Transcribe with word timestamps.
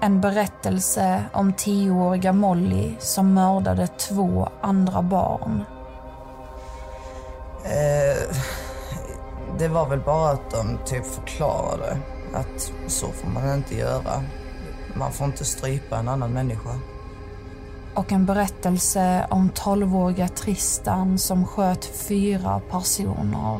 en 0.00 0.20
berättelse 0.20 1.24
om 1.32 1.52
tioåriga 1.52 2.32
Molly 2.32 2.94
som 2.98 3.34
mördade 3.34 3.86
två 3.86 4.48
andra 4.60 5.02
barn. 5.02 5.64
Eh, 7.64 8.36
det 9.58 9.68
var 9.68 9.88
väl 9.88 10.00
bara 10.00 10.30
att 10.30 10.50
de 10.50 10.78
typ 10.86 11.06
förklarade 11.06 11.98
att 12.34 12.72
så 12.86 13.06
får 13.06 13.28
man 13.28 13.54
inte 13.54 13.74
göra. 13.76 14.22
Man 14.94 15.12
får 15.12 15.26
inte 15.26 15.44
strypa 15.44 15.98
en 15.98 16.08
annan 16.08 16.32
människa. 16.32 16.78
Och 17.94 18.12
en 18.12 18.26
berättelse 18.26 19.26
om 19.30 19.48
tolvåriga 19.48 20.28
Tristan 20.28 21.18
som 21.18 21.46
sköt 21.46 21.84
fyra 21.84 22.60
personer. 22.70 23.58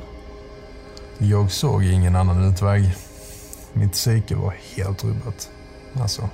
Jag 1.19 1.53
såg 1.53 1.85
ingen 1.85 2.17
annan 2.17 2.45
utväg. 2.45 2.95
Mitt 3.73 3.93
psyke 3.93 4.37
var 4.37 4.55
helt 4.77 5.05
rubbat. 5.05 5.51
Alltså, 6.01 6.29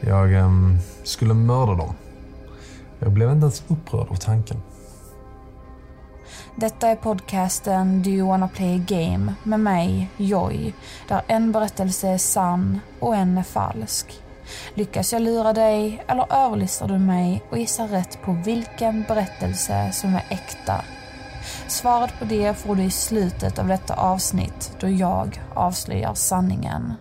jag 0.00 0.32
um, 0.32 0.78
skulle 1.04 1.34
mörda 1.34 1.74
dem. 1.74 1.94
Jag 2.98 3.12
blev 3.12 3.30
inte 3.30 3.44
ens 3.44 3.62
upprörd 3.68 4.08
av 4.08 4.16
tanken. 4.16 4.62
Detta 6.56 6.88
är 6.88 6.96
podcasten 6.96 8.02
Do 8.02 8.10
you 8.10 8.28
wanna 8.28 8.48
play 8.48 8.76
a 8.76 8.84
game 8.88 9.34
med 9.42 9.60
mig, 9.60 10.10
Joy, 10.16 10.74
där 11.08 11.22
en 11.26 11.52
berättelse 11.52 12.08
är 12.08 12.18
sann 12.18 12.80
och 13.00 13.16
en 13.16 13.38
är 13.38 13.42
falsk. 13.42 14.22
Lyckas 14.74 15.12
jag 15.12 15.22
lura 15.22 15.52
dig 15.52 16.04
eller 16.06 16.32
överlistar 16.32 16.88
du 16.88 16.98
mig 16.98 17.42
och 17.50 17.58
gissar 17.58 17.88
rätt 17.88 18.22
på 18.22 18.32
vilken 18.32 19.04
berättelse 19.08 19.92
som 19.92 20.14
är 20.14 20.24
äkta? 20.30 20.84
Svaret 21.68 22.18
på 22.18 22.24
det 22.24 22.54
får 22.54 22.76
du 22.76 22.82
i 22.82 22.90
slutet 22.90 23.58
av 23.58 23.68
detta 23.68 23.94
avsnitt 23.94 24.76
då 24.80 24.88
jag 24.88 25.42
avslöjar 25.54 26.14
sanningen. 26.14 26.94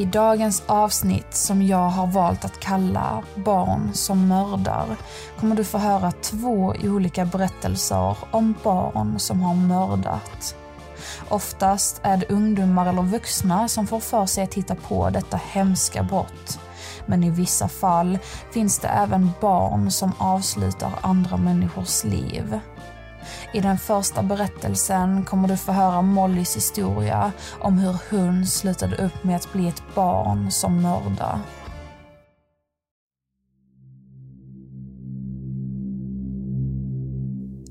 I 0.00 0.04
dagens 0.04 0.62
avsnitt 0.66 1.34
som 1.34 1.62
jag 1.62 1.88
har 1.88 2.06
valt 2.06 2.44
att 2.44 2.60
kalla 2.60 3.22
Barn 3.34 3.90
som 3.92 4.28
mördar 4.28 4.86
kommer 5.40 5.56
du 5.56 5.64
få 5.64 5.78
höra 5.78 6.12
två 6.12 6.74
olika 6.82 7.24
berättelser 7.24 8.16
om 8.30 8.54
barn 8.62 9.18
som 9.18 9.42
har 9.42 9.54
mördat. 9.54 10.56
Oftast 11.28 12.00
är 12.02 12.16
det 12.16 12.30
ungdomar 12.30 12.86
eller 12.86 13.02
vuxna 13.02 13.68
som 13.68 13.86
får 13.86 14.00
för 14.00 14.26
sig 14.26 14.44
att 14.44 14.50
titta 14.50 14.74
på 14.74 15.10
detta 15.10 15.40
hemska 15.52 16.02
brott. 16.02 16.60
Men 17.06 17.24
i 17.24 17.30
vissa 17.30 17.68
fall 17.68 18.18
finns 18.52 18.78
det 18.78 18.88
även 18.88 19.30
barn 19.40 19.90
som 19.90 20.12
avslutar 20.18 20.92
andra 21.00 21.36
människors 21.36 22.04
liv. 22.04 22.60
I 23.52 23.60
den 23.60 23.78
första 23.78 24.22
berättelsen 24.22 25.24
kommer 25.24 25.48
du 25.48 25.56
få 25.56 25.72
höra 25.72 26.02
Mollys 26.02 26.56
historia 26.56 27.32
om 27.60 27.78
hur 27.78 27.96
hon 28.10 28.46
slutade 28.46 28.96
upp 28.96 29.24
med 29.24 29.36
att 29.36 29.52
bli 29.52 29.68
ett 29.68 29.82
barn 29.94 30.50
som 30.50 30.82
mördare. 30.82 31.40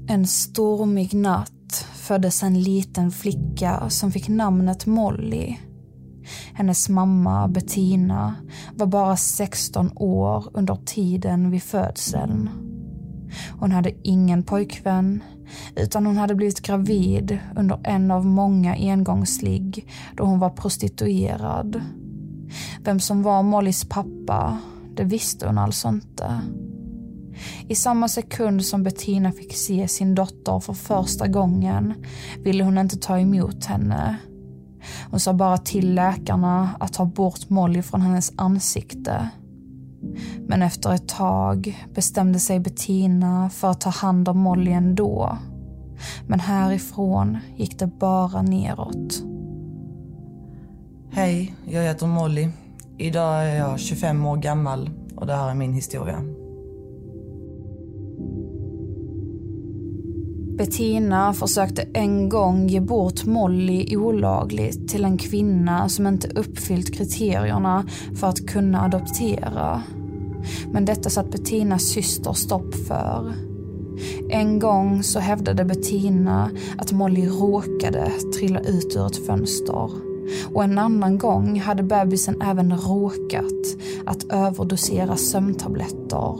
En 0.08 0.28
stormig 0.28 1.14
natt 1.14 1.86
föddes 1.94 2.44
en 2.44 2.62
liten 2.62 3.12
flicka 3.12 3.90
som 3.90 4.12
fick 4.12 4.28
namnet 4.28 4.86
Molly. 4.86 5.58
Hennes 6.54 6.90
mamma 6.90 7.48
Bettina 7.48 8.36
var 8.76 8.88
bara 8.88 9.18
16 9.18 9.92
år 9.96 10.46
under 10.54 10.76
tiden 10.76 11.52
vid 11.52 11.64
födseln. 11.64 12.50
Hon 13.60 13.72
hade 13.72 13.92
ingen 14.04 14.44
pojkvän, 14.44 15.24
utan 15.76 16.06
hon 16.06 16.18
hade 16.18 16.36
blivit 16.36 16.62
gravid 16.62 17.40
under 17.56 17.80
en 17.84 18.12
av 18.12 18.26
många 18.26 18.76
engångsligg 18.76 19.88
då 20.16 20.24
hon 20.24 20.40
var 20.40 20.50
prostituerad. 20.50 21.82
Vem 22.84 23.00
som 23.00 23.24
var 23.24 23.44
Mollys 23.44 23.90
pappa, 23.90 24.58
det 24.96 25.04
visste 25.04 25.48
hon 25.48 25.58
alltså 25.58 25.88
inte. 25.88 26.42
I 27.68 27.76
samma 27.76 28.08
sekund 28.08 28.66
som 28.66 28.84
Bettina 28.84 29.32
fick 29.32 29.56
se 29.56 29.88
sin 29.88 30.16
dotter 30.16 30.60
för 30.60 30.74
första 30.74 31.28
gången 31.28 31.94
ville 32.44 32.64
hon 32.64 32.78
inte 32.78 32.98
ta 32.98 33.20
emot 33.20 33.66
henne. 33.66 34.18
Hon 35.12 35.20
sa 35.20 35.34
bara 35.34 35.58
till 35.58 35.96
läkarna 35.96 36.70
att 36.80 36.94
ta 36.94 37.06
bort 37.06 37.50
Molly 37.50 37.82
från 37.82 38.02
hennes 38.02 38.34
ansikte. 38.36 39.30
Men 40.48 40.62
efter 40.62 40.94
ett 40.94 41.08
tag 41.08 41.86
bestämde 41.94 42.40
sig 42.40 42.60
Bettina 42.60 43.50
för 43.50 43.72
att 43.72 43.82
ta 43.82 43.90
hand 43.90 44.30
om 44.30 44.40
Molly 44.40 44.72
ändå. 44.72 45.38
Men 46.28 46.40
härifrån 46.40 47.38
gick 47.56 47.80
det 47.80 47.88
bara 47.88 48.42
neråt. 48.42 49.24
Hej, 51.12 51.56
jag 51.66 51.84
heter 51.84 52.08
Molly. 52.08 52.50
Idag 52.98 53.50
är 53.50 53.56
jag 53.56 53.80
25 53.80 54.26
år 54.26 54.38
gammal 54.38 54.90
och 55.16 55.28
det 55.28 55.36
här 55.36 55.50
är 55.50 55.56
min 55.56 55.74
historia. 55.74 56.24
Bettina 60.60 61.34
försökte 61.34 61.82
en 61.94 62.30
gång 62.30 62.68
ge 62.68 62.80
bort 62.80 63.26
Molly 63.26 63.98
olagligt 63.98 64.88
till 64.88 65.06
en 65.06 65.18
kvinna 65.18 65.90
som 65.90 66.08
inte 66.08 66.28
uppfyllt 66.28 66.96
kriterierna 66.96 67.86
för 68.16 68.28
att 68.28 68.48
kunna 68.48 68.82
adoptera. 68.82 69.84
Men 70.72 70.86
detta 70.86 71.10
satt 71.10 71.32
Bettinas 71.32 71.84
syster 71.84 72.34
stopp 72.34 72.76
för. 72.76 73.34
En 74.30 74.60
gång 74.60 75.04
så 75.04 75.20
hävdade 75.20 75.66
Bettina 75.66 76.52
att 76.78 76.92
Molly 76.92 77.28
råkade 77.28 78.12
trilla 78.38 78.60
ut 78.60 78.96
ur 78.96 79.06
ett 79.06 79.26
fönster. 79.26 79.90
Och 80.54 80.64
en 80.64 80.78
annan 80.78 81.18
gång 81.18 81.60
hade 81.60 81.84
bebisen 81.84 82.42
även 82.42 82.78
råkat 82.78 83.78
att 84.06 84.24
överdosera 84.24 85.16
sömntabletter. 85.16 86.40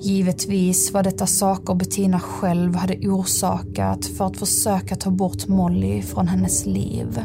Givetvis 0.00 0.92
var 0.92 1.02
detta 1.02 1.26
saker 1.26 1.74
Bettina 1.74 2.20
själv 2.20 2.74
hade 2.74 3.08
orsakat 3.08 4.04
för 4.06 4.24
att 4.24 4.36
försöka 4.36 4.96
ta 4.96 5.10
bort 5.10 5.46
Molly 5.46 6.02
från 6.02 6.28
hennes 6.28 6.66
liv. 6.66 7.20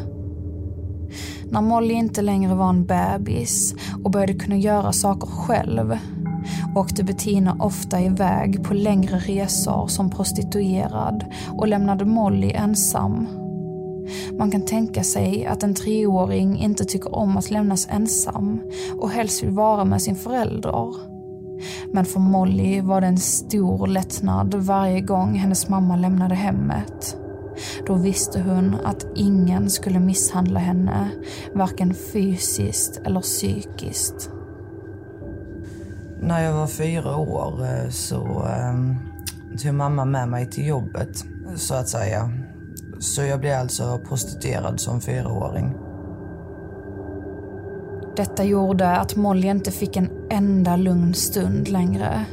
När 1.52 1.60
Molly 1.60 1.94
inte 1.94 2.22
längre 2.22 2.54
var 2.54 2.68
en 2.68 2.84
bebis 2.84 3.74
och 4.04 4.10
började 4.10 4.34
kunna 4.34 4.56
göra 4.56 4.92
saker 4.92 5.26
själv 5.26 5.98
åkte 6.76 7.04
Bettina 7.04 7.56
ofta 7.60 8.00
iväg 8.00 8.64
på 8.64 8.74
längre 8.74 9.18
resor 9.18 9.86
som 9.86 10.10
prostituerad 10.10 11.24
och 11.50 11.68
lämnade 11.68 12.04
Molly 12.04 12.50
ensam. 12.52 13.26
Man 14.38 14.50
kan 14.50 14.64
tänka 14.64 15.02
sig 15.02 15.46
att 15.46 15.62
en 15.62 15.74
treåring 15.74 16.58
inte 16.58 16.84
tycker 16.84 17.14
om 17.14 17.36
att 17.36 17.50
lämnas 17.50 17.88
ensam 17.90 18.60
och 19.00 19.10
helst 19.10 19.42
vill 19.42 19.50
vara 19.50 19.84
med 19.84 20.02
sin 20.02 20.16
förälder. 20.16 20.94
Men 21.92 22.04
för 22.04 22.20
Molly 22.20 22.80
var 22.80 23.00
det 23.00 23.06
en 23.06 23.18
stor 23.18 23.86
lättnad 23.86 24.54
varje 24.54 25.00
gång 25.00 25.34
hennes 25.34 25.68
mamma 25.68 25.96
lämnade 25.96 26.34
hemmet. 26.34 27.16
Då 27.86 27.94
visste 27.94 28.40
hon 28.40 28.76
att 28.84 29.06
ingen 29.14 29.70
skulle 29.70 30.00
misshandla 30.00 30.60
henne, 30.60 31.10
varken 31.54 31.94
fysiskt 31.94 33.00
eller 33.04 33.20
psykiskt. 33.20 34.30
När 36.20 36.44
jag 36.44 36.52
var 36.52 36.66
fyra 36.66 37.16
år 37.16 37.64
eh, 37.64 37.90
så 37.90 38.44
um, 38.70 38.96
tog 39.62 39.74
mamma 39.74 40.04
med 40.04 40.28
mig 40.28 40.50
till 40.50 40.66
jobbet, 40.66 41.24
så 41.56 41.74
att 41.74 41.88
säga. 41.88 42.30
Så 42.98 43.22
jag 43.22 43.40
blev 43.40 43.60
alltså 43.60 44.00
prostituerad 44.08 44.80
som 44.80 45.00
fyraåring. 45.00 45.74
Detta 48.16 48.44
gjorde 48.44 48.96
att 48.96 49.16
Molly 49.16 49.48
inte 49.48 49.70
fick 49.70 49.96
en 49.96 50.10
enda 50.30 50.76
lugn 50.76 51.14
stund 51.14 51.68
längre. 51.68 52.24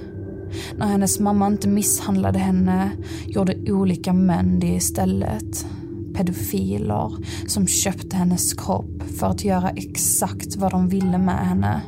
När 0.78 0.88
hennes 0.88 1.20
mamma 1.20 1.48
inte 1.48 1.68
misshandlade 1.68 2.40
henne 2.40 2.92
gjorde 3.26 3.72
olika 3.72 4.14
män 4.14 4.60
det 4.60 4.76
istället. 4.76 5.66
Pedofiler 6.14 7.16
som 7.48 7.68
köpte 7.68 8.16
hennes 8.16 8.54
kropp 8.54 9.04
för 9.20 9.28
att 9.28 9.44
göra 9.44 9.70
exakt 9.70 10.56
vad 10.56 10.72
de 10.72 10.90
ville 10.90 11.18
med 11.18 11.48
henne. 11.48 11.82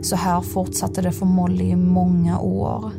Så 0.00 0.16
här 0.16 0.40
fortsatte 0.40 1.02
det 1.02 1.12
för 1.12 1.26
Molly 1.26 1.64
i 1.64 1.76
många 1.76 2.40
år. 2.40 2.90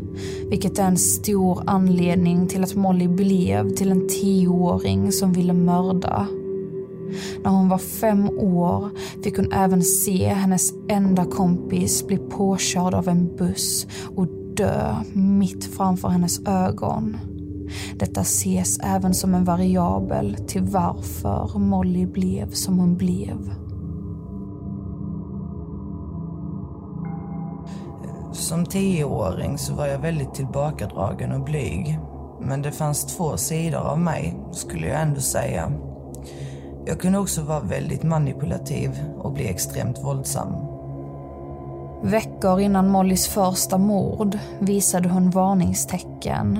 Vilket 0.49 0.79
är 0.79 0.83
en 0.83 0.97
stor 0.97 1.63
anledning 1.65 2.47
till 2.47 2.63
att 2.63 2.75
Molly 2.75 3.07
blev 3.07 3.69
till 3.69 3.91
en 3.91 4.07
tioåring 4.07 5.11
som 5.11 5.33
ville 5.33 5.53
mörda. 5.53 6.27
När 7.43 7.51
hon 7.51 7.69
var 7.69 7.77
fem 7.77 8.29
år 8.29 8.89
fick 9.23 9.37
hon 9.37 9.51
även 9.51 9.83
se 9.83 10.27
hennes 10.27 10.73
enda 10.89 11.25
kompis 11.25 12.07
bli 12.07 12.17
påkörd 12.17 12.93
av 12.93 13.07
en 13.07 13.35
buss 13.37 13.87
och 14.15 14.27
dö 14.55 14.95
mitt 15.13 15.65
framför 15.65 16.07
hennes 16.09 16.47
ögon. 16.47 17.17
Detta 17.99 18.21
ses 18.21 18.79
även 18.79 19.13
som 19.13 19.35
en 19.35 19.45
variabel 19.45 20.37
till 20.47 20.63
varför 20.63 21.59
Molly 21.59 22.05
blev 22.05 22.51
som 22.51 22.79
hon 22.79 22.97
blev. 22.97 23.53
Som 28.31 28.65
tioåring 28.65 29.57
så 29.57 29.73
var 29.73 29.87
jag 29.87 29.99
väldigt 29.99 30.33
tillbakadragen 30.33 31.31
och 31.31 31.43
blyg. 31.43 31.99
Men 32.41 32.61
det 32.61 32.71
fanns 32.71 33.05
två 33.05 33.37
sidor 33.37 33.79
av 33.79 33.99
mig, 33.99 34.39
skulle 34.51 34.87
jag 34.87 35.01
ändå 35.01 35.21
säga. 35.21 35.71
Jag 36.85 36.99
kunde 36.99 37.19
också 37.19 37.41
vara 37.41 37.59
väldigt 37.59 38.03
manipulativ 38.03 38.91
och 39.17 39.33
bli 39.33 39.47
extremt 39.47 40.03
våldsam. 40.03 40.72
Veckor 42.03 42.59
innan 42.59 42.89
Mollys 42.89 43.27
första 43.27 43.77
mord 43.77 44.37
visade 44.59 45.09
hon 45.09 45.29
varningstecken. 45.29 46.59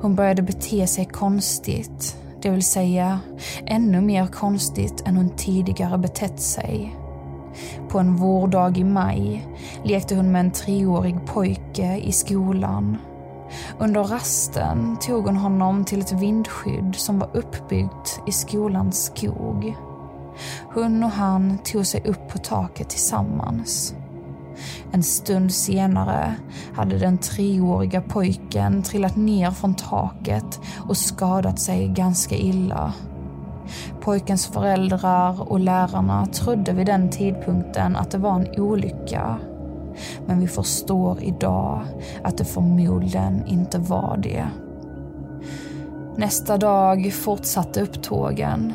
Hon 0.00 0.14
började 0.14 0.42
bete 0.42 0.86
sig 0.86 1.04
konstigt, 1.04 2.16
det 2.42 2.50
vill 2.50 2.64
säga 2.64 3.20
ännu 3.66 4.00
mer 4.00 4.26
konstigt 4.26 5.02
än 5.06 5.16
hon 5.16 5.30
tidigare 5.30 5.98
betett 5.98 6.40
sig. 6.40 6.96
På 7.88 7.98
en 7.98 8.16
vårdag 8.16 8.78
i 8.78 8.84
maj 8.84 9.48
lekte 9.84 10.16
hon 10.16 10.32
med 10.32 10.40
en 10.40 10.50
treårig 10.50 11.26
pojke 11.26 11.96
i 11.96 12.12
skolan. 12.12 12.96
Under 13.78 14.04
rasten 14.04 14.96
tog 15.00 15.24
hon 15.26 15.36
honom 15.36 15.84
till 15.84 16.00
ett 16.00 16.12
vindskydd 16.12 16.94
som 16.96 17.18
var 17.18 17.28
uppbyggt 17.32 18.20
i 18.26 18.32
skolans 18.32 19.04
skog. 19.04 19.76
Hon 20.74 21.04
och 21.04 21.10
han 21.10 21.58
tog 21.58 21.86
sig 21.86 22.02
upp 22.06 22.28
på 22.28 22.38
taket 22.38 22.88
tillsammans. 22.88 23.94
En 24.92 25.02
stund 25.02 25.52
senare 25.52 26.34
hade 26.74 26.98
den 26.98 27.18
treåriga 27.18 28.00
pojken 28.00 28.82
trillat 28.82 29.16
ner 29.16 29.50
från 29.50 29.74
taket 29.74 30.60
och 30.88 30.96
skadat 30.96 31.58
sig 31.58 31.88
ganska 31.88 32.36
illa. 32.36 32.92
Pojkens 34.00 34.46
föräldrar 34.46 35.52
och 35.52 35.60
lärarna 35.60 36.26
trodde 36.26 36.72
vid 36.72 36.86
den 36.86 37.10
tidpunkten 37.10 37.96
att 37.96 38.10
det 38.10 38.18
var 38.18 38.40
en 38.40 38.60
olycka. 38.60 39.36
Men 40.26 40.40
vi 40.40 40.48
förstår 40.48 41.22
idag 41.22 41.80
att 42.22 42.38
det 42.38 42.44
förmodligen 42.44 43.46
inte 43.46 43.78
var 43.78 44.16
det. 44.22 44.48
Nästa 46.16 46.58
dag 46.58 47.12
fortsatte 47.12 47.82
upptågen. 47.82 48.72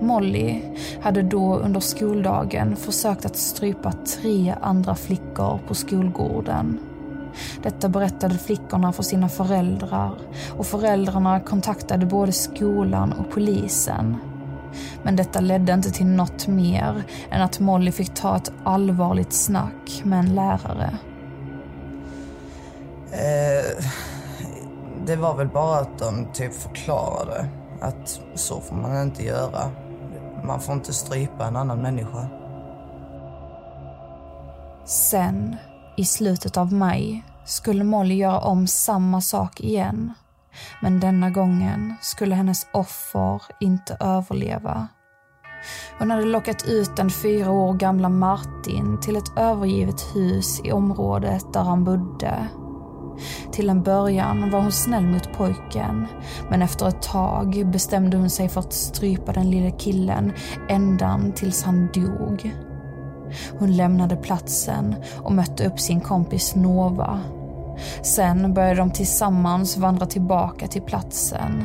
Molly 0.00 0.62
hade 1.00 1.22
då 1.22 1.56
under 1.56 1.80
skoldagen 1.80 2.76
försökt 2.76 3.24
att 3.24 3.36
strypa 3.36 3.92
tre 3.92 4.54
andra 4.60 4.94
flickor 4.94 5.60
på 5.68 5.74
skolgården. 5.74 6.80
Detta 7.62 7.88
berättade 7.88 8.38
flickorna 8.38 8.92
för 8.92 9.02
sina 9.02 9.28
föräldrar 9.28 10.18
och 10.58 10.66
föräldrarna 10.66 11.40
kontaktade 11.40 12.06
både 12.06 12.32
skolan 12.32 13.12
och 13.12 13.30
polisen. 13.30 14.16
Men 15.02 15.16
detta 15.16 15.40
ledde 15.40 15.72
inte 15.72 15.90
till 15.90 16.06
något 16.06 16.46
mer 16.46 17.02
än 17.30 17.42
att 17.42 17.60
Molly 17.60 17.92
fick 17.92 18.14
ta 18.14 18.36
ett 18.36 18.52
allvarligt 18.64 19.32
snack 19.32 20.02
med 20.04 20.18
en 20.18 20.34
lärare. 20.34 20.98
Eh, 23.12 23.84
det 25.06 25.16
var 25.16 25.34
väl 25.36 25.48
bara 25.48 25.80
att 25.80 25.98
de 25.98 26.26
typ 26.32 26.54
förklarade 26.54 27.48
att 27.80 28.20
så 28.34 28.60
får 28.60 28.76
man 28.76 29.02
inte 29.02 29.24
göra. 29.24 29.70
Man 30.46 30.60
får 30.60 30.74
inte 30.74 30.92
strypa 30.92 31.46
en 31.46 31.56
annan 31.56 31.82
människa. 31.82 32.28
Sen, 34.84 35.56
i 35.96 36.04
slutet 36.04 36.56
av 36.56 36.72
maj, 36.72 37.24
skulle 37.44 37.84
Molly 37.84 38.14
göra 38.14 38.40
om 38.40 38.66
samma 38.66 39.20
sak 39.20 39.60
igen. 39.60 40.12
Men 40.82 41.00
denna 41.00 41.30
gången 41.30 41.94
skulle 42.00 42.34
hennes 42.34 42.66
offer 42.72 43.42
inte 43.60 43.96
överleva. 44.00 44.88
Hon 45.98 46.10
hade 46.10 46.24
lockat 46.24 46.64
ut 46.68 46.96
den 46.96 47.10
fyra 47.10 47.50
år 47.50 47.74
gamla 47.74 48.08
Martin 48.08 49.00
till 49.00 49.16
ett 49.16 49.38
övergivet 49.38 50.00
hus 50.14 50.60
i 50.64 50.72
området 50.72 51.52
där 51.52 51.62
han 51.62 51.84
bodde. 51.84 52.48
Till 53.52 53.70
en 53.70 53.82
början 53.82 54.50
var 54.50 54.60
hon 54.60 54.72
snäll 54.72 55.06
mot 55.06 55.32
pojken, 55.32 56.06
men 56.50 56.62
efter 56.62 56.88
ett 56.88 57.02
tag 57.02 57.66
bestämde 57.66 58.16
hon 58.16 58.30
sig 58.30 58.48
för 58.48 58.60
att 58.60 58.72
strypa 58.72 59.32
den 59.32 59.50
lille 59.50 59.70
killen 59.70 60.32
ändan 60.68 61.32
tills 61.32 61.62
han 61.62 61.88
dog. 61.94 62.54
Hon 63.58 63.76
lämnade 63.76 64.16
platsen 64.16 64.94
och 65.18 65.32
mötte 65.32 65.66
upp 65.66 65.80
sin 65.80 66.00
kompis 66.00 66.54
Nova. 66.54 67.20
Sen 68.02 68.54
började 68.54 68.74
de 68.74 68.90
tillsammans 68.90 69.76
vandra 69.76 70.06
tillbaka 70.06 70.66
till 70.66 70.82
platsen. 70.82 71.64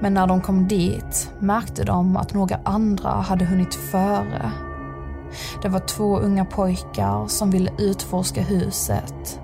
Men 0.00 0.14
när 0.14 0.26
de 0.26 0.40
kom 0.40 0.68
dit 0.68 1.30
märkte 1.38 1.84
de 1.84 2.16
att 2.16 2.34
några 2.34 2.60
andra 2.64 3.08
hade 3.08 3.44
hunnit 3.44 3.74
före. 3.74 4.52
Det 5.62 5.68
var 5.68 5.80
två 5.80 6.18
unga 6.18 6.44
pojkar 6.44 7.26
som 7.26 7.50
ville 7.50 7.70
utforska 7.78 8.42
huset 8.42 9.40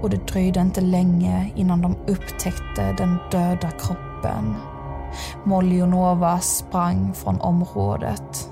och 0.00 0.10
det 0.10 0.26
dröjde 0.26 0.60
inte 0.60 0.80
länge 0.80 1.52
innan 1.56 1.80
de 1.82 1.96
upptäckte 2.06 2.94
den 2.98 3.16
döda 3.30 3.70
kroppen. 3.70 4.54
Molly 5.44 5.82
och 5.82 5.88
Nova 5.88 6.40
sprang 6.40 7.14
från 7.14 7.40
området. 7.40 8.50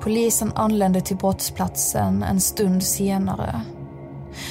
Polisen 0.00 0.52
anlände 0.54 1.00
till 1.00 1.16
brottsplatsen 1.16 2.22
en 2.22 2.40
stund 2.40 2.82
senare. 2.82 3.60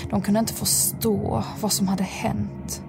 De 0.09 0.21
kunde 0.21 0.39
inte 0.39 0.53
förstå 0.53 1.43
vad 1.61 1.71
som 1.71 1.87
hade 1.87 2.03
hänt. 2.03 2.81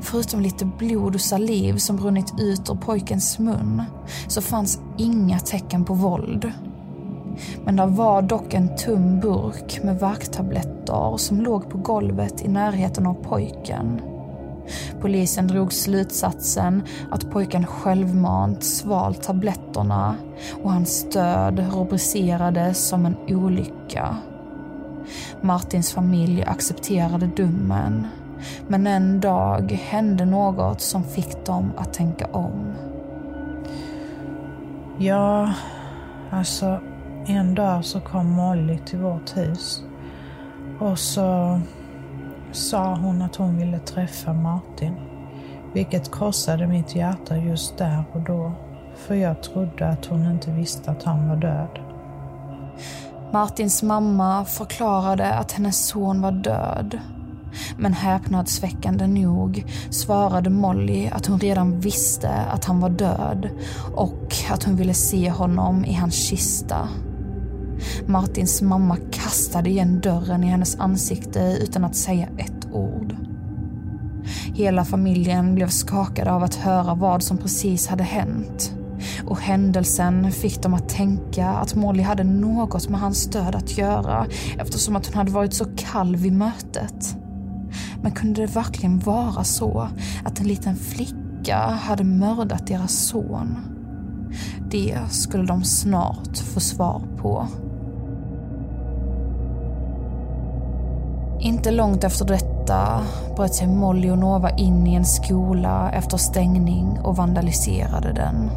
Förutom 0.00 0.40
lite 0.40 0.64
blod 0.64 1.14
och 1.14 1.20
saliv 1.20 1.76
som 1.76 1.98
runnit 1.98 2.32
ut 2.38 2.70
ur 2.70 2.74
pojkens 2.74 3.38
mun 3.38 3.82
så 4.28 4.42
fanns 4.42 4.80
inga 4.98 5.38
tecken 5.38 5.84
på 5.84 5.94
våld. 5.94 6.52
Men 7.64 7.76
där 7.76 7.86
var 7.86 8.22
dock 8.22 8.54
en 8.54 8.76
tum 8.76 9.20
burk 9.20 9.80
med 9.82 9.98
värktabletter 9.98 11.16
som 11.16 11.40
låg 11.40 11.70
på 11.70 11.78
golvet 11.78 12.42
i 12.42 12.48
närheten 12.48 13.06
av 13.06 13.14
pojken. 13.14 14.00
Polisen 15.00 15.46
drog 15.46 15.72
slutsatsen 15.72 16.82
att 17.10 17.30
pojken 17.30 17.66
självmant 17.66 18.64
svalt 18.64 19.22
tabletterna 19.22 20.16
och 20.62 20.72
hans 20.72 21.10
död 21.10 21.66
rubricerades 21.74 22.88
som 22.88 23.06
en 23.06 23.16
olycka. 23.28 24.16
Martins 25.40 25.92
familj 25.92 26.44
accepterade 26.44 27.30
domen 27.36 28.06
men 28.68 28.86
en 28.86 29.20
dag 29.20 29.72
hände 29.72 30.24
något 30.24 30.80
som 30.80 31.04
fick 31.04 31.46
dem 31.46 31.72
att 31.76 31.92
tänka 31.92 32.26
om. 32.26 32.72
Ja, 34.98 35.52
alltså 36.30 36.80
en 37.26 37.54
dag 37.54 37.84
så 37.84 38.00
kom 38.00 38.30
Molly 38.30 38.78
till 38.78 38.98
vårt 38.98 39.36
hus 39.36 39.82
och 40.80 40.98
så 40.98 41.60
sa 42.52 42.94
hon 42.94 43.22
att 43.22 43.36
hon 43.36 43.56
ville 43.56 43.78
träffa 43.78 44.32
Martin. 44.32 44.94
Vilket 45.74 46.14
krossade 46.14 46.66
mitt 46.66 46.94
hjärta 46.94 47.36
just 47.36 47.78
där 47.78 48.04
och 48.12 48.20
då. 48.20 48.52
För 48.96 49.14
jag 49.14 49.42
trodde 49.42 49.88
att 49.88 50.06
hon 50.06 50.26
inte 50.26 50.50
visste 50.50 50.90
att 50.90 51.02
han 51.02 51.28
var 51.28 51.36
död. 51.36 51.78
Martins 53.32 53.82
mamma 53.82 54.44
förklarade 54.44 55.34
att 55.34 55.52
hennes 55.52 55.86
son 55.86 56.20
var 56.20 56.32
död. 56.32 56.98
Men 57.76 57.92
häpnadsväckande 57.92 59.06
nog 59.06 59.64
svarade 59.90 60.50
Molly 60.50 61.08
att 61.08 61.26
hon 61.26 61.38
redan 61.38 61.80
visste 61.80 62.30
att 62.30 62.64
han 62.64 62.80
var 62.80 62.90
död 62.90 63.50
och 63.94 64.34
att 64.50 64.64
hon 64.64 64.76
ville 64.76 64.94
se 64.94 65.30
honom 65.30 65.84
i 65.84 65.94
hans 65.94 66.14
kista. 66.14 66.88
Martins 68.06 68.62
mamma 68.62 68.96
kastade 69.10 69.70
igen 69.70 70.00
dörren 70.00 70.44
i 70.44 70.46
hennes 70.46 70.76
ansikte 70.76 71.58
utan 71.62 71.84
att 71.84 71.96
säga 71.96 72.28
ett 72.38 72.66
ord. 72.72 73.16
Hela 74.54 74.84
familjen 74.84 75.54
blev 75.54 75.68
skakade 75.68 76.32
av 76.32 76.42
att 76.42 76.54
höra 76.54 76.94
vad 76.94 77.22
som 77.22 77.38
precis 77.38 77.86
hade 77.86 78.04
hänt. 78.04 78.74
Och 79.26 79.40
händelsen 79.40 80.32
fick 80.32 80.62
dem 80.62 80.74
att 80.74 80.88
tänka 80.88 81.48
att 81.48 81.74
Molly 81.74 82.02
hade 82.02 82.24
något 82.24 82.88
med 82.88 83.00
hans 83.00 83.26
död 83.26 83.54
att 83.54 83.78
göra 83.78 84.26
eftersom 84.58 84.96
att 84.96 85.06
hon 85.06 85.16
hade 85.16 85.30
varit 85.30 85.54
så 85.54 85.64
kall 85.76 86.16
vid 86.16 86.32
mötet. 86.32 87.16
Men 88.02 88.12
kunde 88.12 88.40
det 88.40 88.54
verkligen 88.54 88.98
vara 88.98 89.44
så 89.44 89.88
att 90.24 90.40
en 90.40 90.46
liten 90.46 90.76
flicka 90.76 91.56
hade 91.58 92.04
mördat 92.04 92.66
deras 92.66 92.92
son? 92.92 93.58
Det 94.70 94.98
skulle 95.10 95.44
de 95.44 95.64
snart 95.64 96.38
få 96.38 96.60
svar 96.60 97.02
på. 97.18 97.48
Inte 101.40 101.70
långt 101.70 102.04
efter 102.04 102.24
detta 102.24 103.00
bröt 103.36 103.54
sig 103.54 103.66
Molly 103.66 104.10
och 104.10 104.18
Nova 104.18 104.50
in 104.50 104.86
i 104.86 104.94
en 104.94 105.04
skola 105.04 105.90
efter 105.92 106.16
stängning 106.16 106.98
och 107.02 107.16
vandaliserade 107.16 108.12
den. 108.12 108.50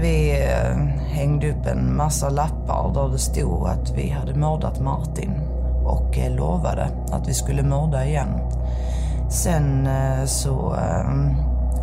Vi 0.00 0.30
eh, 0.30 0.76
hängde 1.14 1.50
upp 1.50 1.66
en 1.66 1.96
massa 1.96 2.28
lappar 2.28 2.94
där 2.94 3.08
det 3.08 3.18
stod 3.18 3.66
att 3.66 3.90
vi 3.96 4.10
hade 4.10 4.34
mördat 4.34 4.80
Martin 4.80 5.32
och 5.84 6.18
eh, 6.18 6.36
lovade 6.36 6.88
att 7.12 7.28
vi 7.28 7.34
skulle 7.34 7.62
mörda 7.62 8.04
igen. 8.04 8.40
Sen 9.30 9.86
eh, 9.86 10.24
så 10.24 10.76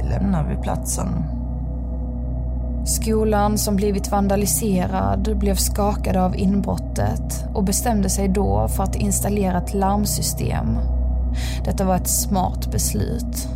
lämnade 0.10 0.50
vi 0.50 0.56
platsen. 0.56 1.24
Skolan 2.86 3.58
som 3.58 3.76
blivit 3.76 4.12
vandaliserad 4.12 5.38
blev 5.38 5.56
skakade 5.56 6.24
av 6.24 6.38
inbrottet 6.38 7.46
och 7.54 7.64
bestämde 7.64 8.10
sig 8.10 8.28
då 8.28 8.68
för 8.68 8.84
att 8.84 8.96
installera 8.96 9.58
ett 9.58 9.74
larmsystem. 9.74 10.78
Detta 11.66 11.86
var 11.86 11.96
ett 11.96 12.08
smart 12.08 12.72
beslut. 12.72 13.48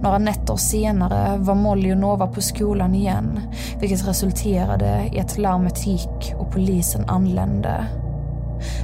Några 0.00 0.18
nätter 0.18 0.56
senare 0.56 1.36
var 1.38 1.54
Molly 1.54 1.92
och 1.92 1.98
Nova 1.98 2.26
på 2.26 2.40
skolan 2.40 2.94
igen, 2.94 3.40
vilket 3.80 4.08
resulterade 4.08 5.10
i 5.12 5.20
att 5.20 5.38
larmet 5.38 5.86
gick 5.86 6.34
och 6.38 6.50
polisen 6.52 7.04
anlände. 7.08 7.86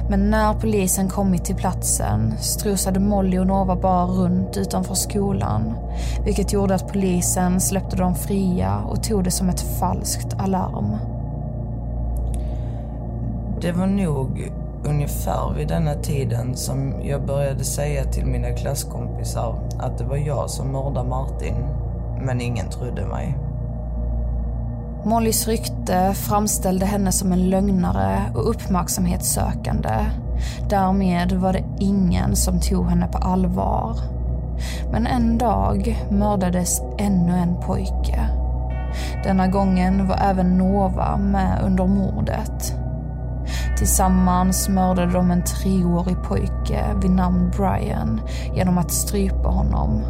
Men 0.09 0.29
när 0.29 0.53
polisen 0.53 1.09
kommit 1.09 1.45
till 1.45 1.55
platsen 1.55 2.33
strosade 2.37 2.99
Molly 2.99 3.37
och 3.39 3.47
Nova 3.47 3.75
bara 3.75 4.05
runt 4.05 4.57
utanför 4.57 4.95
skolan, 4.95 5.73
vilket 6.25 6.53
gjorde 6.53 6.75
att 6.75 6.93
polisen 6.93 7.61
släppte 7.61 7.95
dem 7.95 8.15
fria 8.15 8.77
och 8.79 9.03
tog 9.03 9.23
det 9.23 9.31
som 9.31 9.49
ett 9.49 9.79
falskt 9.79 10.33
alarm. 10.37 10.97
Det 13.61 13.71
var 13.71 13.87
nog 13.87 14.51
ungefär 14.85 15.53
vid 15.57 15.67
denna 15.67 15.93
tiden 15.93 16.55
som 16.55 16.93
jag 17.03 17.25
började 17.25 17.63
säga 17.63 18.03
till 18.03 18.25
mina 18.25 18.49
klasskompisar 18.49 19.55
att 19.79 19.97
det 19.97 20.03
var 20.03 20.17
jag 20.17 20.49
som 20.49 20.71
mördade 20.71 21.09
Martin. 21.09 21.55
Men 22.21 22.41
ingen 22.41 22.69
trodde 22.69 23.05
mig. 23.05 23.37
Mollys 25.05 25.47
rykte 25.47 26.13
framställde 26.13 26.85
henne 26.85 27.11
som 27.11 27.31
en 27.31 27.49
lögnare 27.49 28.21
och 28.35 28.49
uppmärksamhetssökande. 28.49 30.05
Därmed 30.69 31.31
var 31.31 31.53
det 31.53 31.63
ingen 31.79 32.35
som 32.35 32.59
tog 32.59 32.89
henne 32.89 33.07
på 33.07 33.17
allvar. 33.17 33.97
Men 34.91 35.07
en 35.07 35.37
dag 35.37 36.05
mördades 36.11 36.81
ännu 36.97 37.37
en 37.37 37.55
pojke. 37.55 38.29
Denna 39.23 39.47
gången 39.47 40.07
var 40.07 40.17
även 40.29 40.57
Nova 40.57 41.17
med 41.17 41.61
under 41.65 41.87
mordet. 41.87 42.75
Tillsammans 43.77 44.69
mördade 44.69 45.11
de 45.11 45.31
en 45.31 45.43
treårig 45.43 46.23
pojke 46.23 46.85
vid 47.01 47.11
namn 47.11 47.51
Brian 47.57 48.21
genom 48.55 48.77
att 48.77 48.91
strypa 48.91 49.49
honom. 49.49 50.01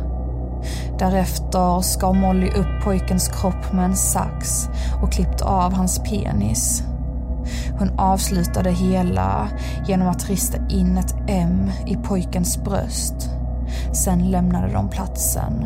Därefter 1.00 1.45
skar 1.82 2.14
Molly 2.14 2.48
upp 2.48 2.84
pojkens 2.84 3.28
kropp 3.28 3.74
med 3.74 3.86
en 3.86 3.96
sax 3.96 4.70
och 5.02 5.12
klippte 5.12 5.46
av 5.46 5.74
hans 5.74 6.00
penis. 6.00 6.84
Hon 7.80 8.00
avslutade 8.00 8.72
hela 8.72 9.50
genom 9.88 10.08
att 10.08 10.30
rista 10.30 10.58
in 10.70 10.98
ett 10.98 11.16
M 11.28 11.72
i 11.86 11.96
pojkens 11.96 12.64
bröst. 12.64 13.30
Sen 13.94 14.32
lämnade 14.32 14.74
de 14.74 14.90
platsen. 14.90 15.66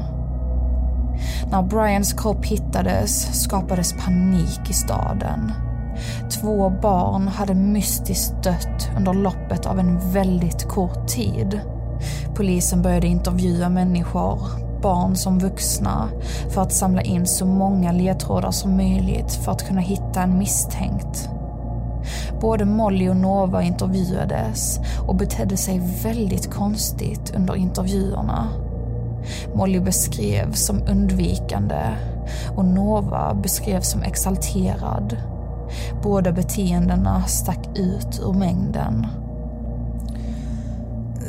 När 1.52 1.62
Brians 1.62 2.14
kropp 2.14 2.46
hittades 2.46 3.44
skapades 3.44 3.94
panik 3.94 4.70
i 4.70 4.74
staden. 4.74 5.52
Två 6.30 6.70
barn 6.70 7.28
hade 7.28 7.54
mystiskt 7.54 8.44
dött 8.44 8.90
under 8.98 9.14
loppet 9.14 9.66
av 9.66 9.80
en 9.80 10.12
väldigt 10.12 10.68
kort 10.68 11.08
tid. 11.08 11.62
Polisen 12.36 12.82
började 12.82 13.08
intervjua 13.08 13.70
människor, 13.70 14.40
barn 14.82 15.16
som 15.16 15.40
vuxna, 15.40 16.10
för 16.50 16.62
att 16.62 16.74
samla 16.74 17.02
in 17.02 17.28
så 17.28 17.46
många 17.46 17.92
ledtrådar 17.92 18.52
som 18.52 18.78
möjligt 18.78 19.32
för 19.32 19.52
att 19.52 19.68
kunna 19.68 19.82
hitta 19.82 20.22
en 20.22 20.38
misstänkt. 20.38 21.30
Både 22.42 22.66
Molly 22.66 23.10
och 23.10 23.18
Nova 23.18 23.64
intervjuades 23.64 24.80
och 25.08 25.16
betedde 25.16 25.58
sig 25.58 25.82
väldigt 26.04 26.54
konstigt 26.54 27.36
under 27.36 27.56
intervjuerna. 27.56 28.48
Molly 29.54 29.80
beskrevs 29.80 30.66
som 30.66 30.82
undvikande 30.90 31.82
och 32.56 32.66
Nova 32.66 33.34
beskrevs 33.34 33.92
som 33.92 34.02
exalterad. 34.02 35.18
Båda 36.04 36.32
beteendena 36.32 37.24
stack 37.24 37.68
ut 37.76 38.22
ur 38.26 38.34
mängden. 38.34 39.08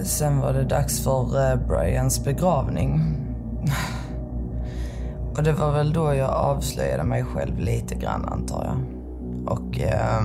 Sen 0.03 0.39
var 0.39 0.53
det 0.53 0.65
dags 0.65 1.01
för 1.05 1.51
eh, 1.51 1.57
Brians 1.69 2.25
begravning. 2.25 3.17
Och 5.37 5.43
det 5.43 5.53
var 5.53 5.73
väl 5.73 5.93
då 5.93 6.15
jag 6.15 6.31
avslöjade 6.31 7.05
mig 7.05 7.25
själv 7.25 7.59
lite 7.59 7.95
grann 7.95 8.25
antar 8.25 8.65
jag. 8.65 8.79
Och 9.53 9.81
eh, 9.81 10.23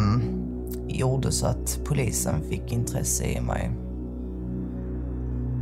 gjorde 0.87 1.31
så 1.31 1.47
att 1.47 1.79
polisen 1.85 2.35
fick 2.49 2.71
intresse 2.71 3.25
i 3.25 3.41
mig. 3.41 3.71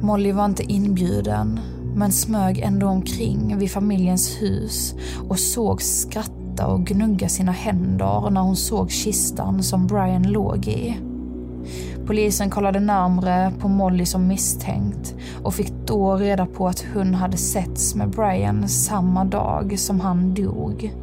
Molly 0.02 0.32
var 0.32 0.46
inte 0.46 0.64
inbjuden, 0.64 1.60
men 1.96 2.12
smög 2.12 2.60
ändå 2.60 2.88
omkring 2.88 3.58
vid 3.58 3.72
familjens 3.72 4.42
hus 4.42 4.96
och 5.30 5.40
såg 5.40 5.82
skratta 5.82 6.68
och 6.68 6.86
gnugga 6.86 7.30
sina 7.30 7.52
händer 7.52 8.30
när 8.30 8.42
hon 8.42 8.56
såg 8.56 8.92
kistan 8.92 9.64
som 9.64 9.88
Brian 9.88 10.24
låg 10.24 10.68
i. 10.68 10.98
Polisen 12.06 12.50
kollade 12.50 12.80
närmre 12.80 13.52
på 13.60 13.68
Molly 13.68 14.06
som 14.06 14.28
misstänkt 14.28 15.16
och 15.44 15.54
fick 15.54 15.74
då 15.86 16.16
reda 16.16 16.46
på 16.46 16.68
att 16.68 16.86
hon 16.94 17.14
hade 17.14 17.38
setts 17.38 17.96
med 17.96 18.10
Brian 18.10 18.70
samma 18.70 19.26
dag 19.26 19.80
som 19.80 20.00
han 20.00 20.34
dog. 20.34 20.94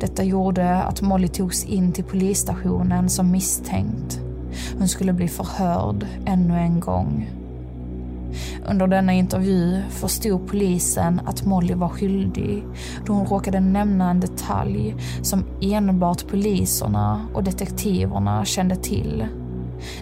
Detta 0.00 0.24
gjorde 0.24 0.82
att 0.82 1.02
Molly 1.02 1.28
togs 1.28 1.64
in 1.64 1.92
till 1.92 2.04
polisstationen 2.04 3.08
som 3.08 3.30
misstänkt. 3.30 4.20
Hon 4.78 4.88
skulle 4.88 5.12
bli 5.12 5.28
förhörd 5.28 6.06
ännu 6.26 6.58
en 6.58 6.80
gång. 6.80 7.30
Under 8.66 8.86
denna 8.86 9.12
intervju 9.12 9.82
förstod 9.90 10.46
polisen 10.46 11.20
att 11.26 11.46
Molly 11.46 11.74
var 11.74 11.88
skyldig 11.88 12.64
då 13.06 13.12
hon 13.12 13.26
råkade 13.26 13.60
nämna 13.60 14.10
en 14.10 14.20
detalj 14.20 14.94
som 15.22 15.44
enbart 15.60 16.28
poliserna 16.28 17.26
och 17.34 17.44
detektiverna 17.44 18.44
kände 18.44 18.76
till. 18.76 19.26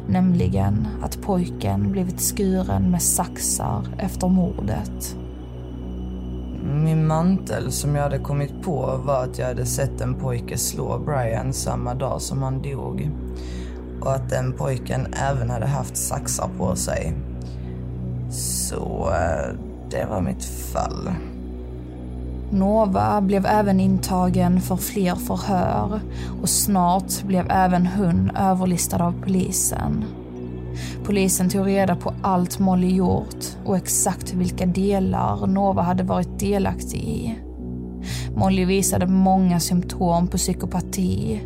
Nämligen 0.09 0.89
att 1.03 1.23
pojken 1.23 1.93
blivit 1.93 2.21
skuren 2.21 2.91
med 2.91 3.03
saxar 3.03 3.87
efter 3.99 4.29
mordet. 4.29 5.17
Min 6.63 7.07
mantel 7.07 7.73
som 7.73 7.95
jag 7.95 8.03
hade 8.03 8.19
kommit 8.19 8.63
på 8.63 9.01
var 9.05 9.25
att 9.25 9.39
jag 9.39 9.47
hade 9.47 9.67
sett 9.67 10.01
en 10.01 10.15
pojke 10.15 10.59
slå 10.59 10.99
Brian 10.99 11.53
samma 11.53 11.95
dag 11.95 12.23
som 12.23 12.43
han 12.43 12.63
dog. 12.63 13.11
Och 14.01 14.15
att 14.15 14.31
den 14.31 14.53
pojken 14.53 15.07
även 15.13 15.51
hade 15.51 15.67
haft 15.67 15.97
saxar 15.97 16.51
på 16.59 16.77
sig. 16.77 17.15
Så 18.31 19.11
eh, 19.13 19.55
det 19.91 20.05
var 20.11 20.21
mitt 20.21 20.45
fall. 20.45 21.11
Nova 22.51 23.21
blev 23.21 23.47
även 23.47 23.81
intagen 23.81 24.61
för 24.61 24.77
fler 24.77 25.15
förhör 25.15 26.01
och 26.43 26.49
snart 26.49 27.23
blev 27.23 27.51
även 27.51 27.87
hon 27.87 28.31
överlistad 28.31 29.05
av 29.05 29.15
polisen. 29.23 30.05
Polisen 31.05 31.49
tog 31.49 31.67
reda 31.67 31.97
på 31.97 32.15
allt 32.23 32.59
Molly 32.59 32.95
gjort 32.95 33.57
och 33.65 33.77
exakt 33.77 34.35
vilka 34.35 34.67
delar 34.67 35.47
Nova 35.47 35.83
hade 35.83 36.03
varit 36.03 36.39
delaktig 36.39 36.99
i. 36.99 37.39
Molly 38.37 38.65
visade 38.65 39.07
många 39.07 39.61
symptom 39.61 40.29
på 40.29 40.37
psykopati 40.37 41.41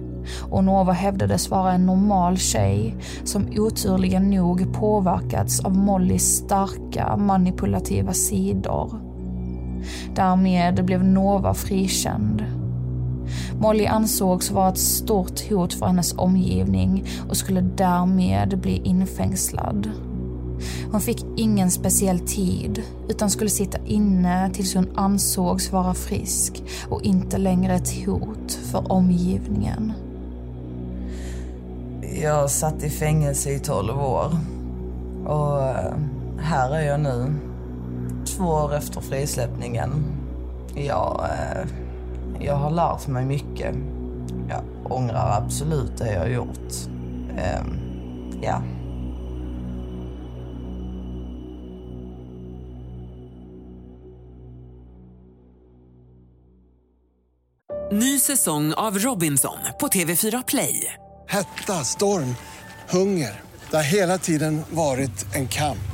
och 0.50 0.64
Nova 0.64 0.92
hävdades 0.92 1.50
vara 1.50 1.72
en 1.72 1.86
normal 1.86 2.36
tjej 2.36 2.96
som 3.24 3.46
oturligen 3.56 4.30
nog 4.30 4.74
påverkats 4.74 5.60
av 5.60 5.76
Mollys 5.76 6.36
starka 6.36 7.16
manipulativa 7.16 8.12
sidor. 8.12 9.13
Därmed 10.14 10.84
blev 10.84 11.04
Nova 11.04 11.54
frikänd. 11.54 12.44
Molly 13.60 13.86
ansågs 13.86 14.50
vara 14.50 14.68
ett 14.68 14.78
stort 14.78 15.50
hot 15.50 15.74
för 15.74 15.86
hennes 15.86 16.14
omgivning 16.18 17.04
och 17.28 17.36
skulle 17.36 17.60
därmed 17.60 18.58
bli 18.58 18.82
infängslad. 18.84 19.90
Hon 20.90 21.00
fick 21.00 21.26
ingen 21.36 21.70
speciell 21.70 22.18
tid 22.18 22.82
utan 23.08 23.30
skulle 23.30 23.50
sitta 23.50 23.78
inne 23.86 24.50
tills 24.54 24.74
hon 24.74 24.88
ansågs 24.94 25.72
vara 25.72 25.94
frisk 25.94 26.62
och 26.88 27.02
inte 27.02 27.38
längre 27.38 27.74
ett 27.74 28.06
hot 28.06 28.52
för 28.52 28.92
omgivningen. 28.92 29.92
Jag 32.22 32.50
satt 32.50 32.82
i 32.82 32.90
fängelse 32.90 33.50
i 33.50 33.58
12 33.58 34.00
år. 34.00 34.36
Och 35.26 35.60
eh, 35.60 35.94
här 36.38 36.70
är 36.70 36.80
jag 36.80 37.00
nu 37.00 37.34
svår 38.36 38.74
efter 38.74 39.00
frisläppningen. 39.00 39.90
Jag, 40.74 41.24
eh, 41.30 41.66
jag 42.40 42.54
har 42.56 42.70
lärt 42.70 43.06
mig 43.06 43.24
mycket. 43.24 43.76
Jag 44.48 44.92
ångrar 44.92 45.42
absolut 45.42 45.96
det 45.98 46.12
jag 46.12 46.20
har 46.20 46.26
gjort. 46.26 46.72
Ehm, 47.38 47.78
ja. 48.42 48.62
Ny 57.92 58.18
säsong 58.18 58.74
av 58.74 58.98
Robinson 58.98 59.56
på 59.80 59.88
TV4 59.88 60.44
Play. 60.46 60.94
Hetta, 61.28 61.72
storm, 61.72 62.36
hunger. 62.90 63.40
Det 63.70 63.76
har 63.76 63.84
hela 63.84 64.18
tiden 64.18 64.62
varit 64.70 65.34
en 65.34 65.48
kamp. 65.48 65.93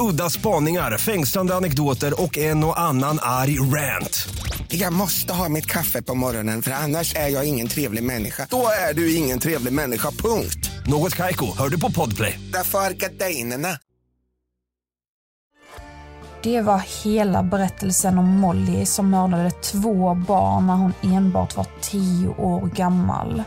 Udda 0.00 0.30
spaningar, 0.30 0.98
fängslande 0.98 1.54
anekdoter 1.54 2.22
och 2.22 2.38
en 2.38 2.64
och 2.64 2.80
annan 2.80 3.18
arg 3.22 3.60
rant. 3.60 4.28
Jag 4.68 4.92
måste 4.92 5.32
ha 5.32 5.48
mitt 5.48 5.66
kaffe 5.66 6.02
på 6.02 6.14
morgonen 6.14 6.62
för 6.62 6.70
annars 6.70 7.14
är 7.14 7.28
jag 7.28 7.44
ingen 7.44 7.68
trevlig 7.68 8.02
människa. 8.02 8.46
Då 8.50 8.66
är 8.90 8.94
du 8.94 9.14
ingen 9.14 9.38
trevlig 9.38 9.72
människa, 9.72 10.10
punkt. 10.10 10.70
Något 10.86 11.16
Kaiko, 11.16 11.56
hör 11.58 11.68
du 11.68 11.80
på 11.80 11.92
Podplay. 11.92 12.40
Därför 12.52 12.78
är 12.78 12.90
gardinerna. 12.90 13.68
Det 16.42 16.60
var 16.60 17.04
hela 17.04 17.42
berättelsen 17.42 18.18
om 18.18 18.26
Molly 18.26 18.86
som 18.86 19.10
mördade 19.10 19.50
två 19.50 20.14
barn 20.14 20.66
när 20.66 20.74
hon 20.74 20.92
enbart 21.02 21.56
var 21.56 21.66
tio 21.80 22.28
år 22.28 22.66
gammal. 22.66 23.42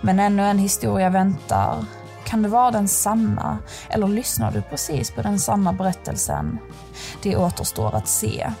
Men 0.00 0.20
ännu 0.20 0.42
en 0.42 0.58
historia 0.58 1.10
väntar. 1.10 1.84
Kan 2.32 2.42
det 2.42 2.48
vara 2.48 2.70
den 2.70 2.88
sanna? 2.88 3.58
Eller 3.90 4.08
lyssnar 4.08 4.52
du 4.52 4.62
precis 4.62 5.10
på 5.10 5.22
den 5.22 5.38
sanna 5.38 5.72
berättelsen? 5.72 6.58
Det 7.22 7.36
återstår 7.36 7.94
att 7.94 8.08
se. 8.08 8.52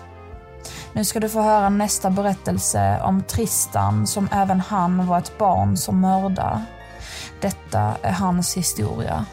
Nu 0.92 1.04
ska 1.04 1.20
du 1.20 1.28
få 1.28 1.42
höra 1.42 1.68
nästa 1.68 2.10
berättelse 2.10 3.00
om 3.04 3.22
Tristan 3.22 4.06
som 4.06 4.28
även 4.32 4.60
han 4.60 5.06
var 5.06 5.18
ett 5.18 5.38
barn 5.38 5.76
som 5.76 6.00
mördade. 6.00 6.62
Detta 7.40 7.96
är 8.02 8.12
hans 8.12 8.56
historia. 8.56 9.26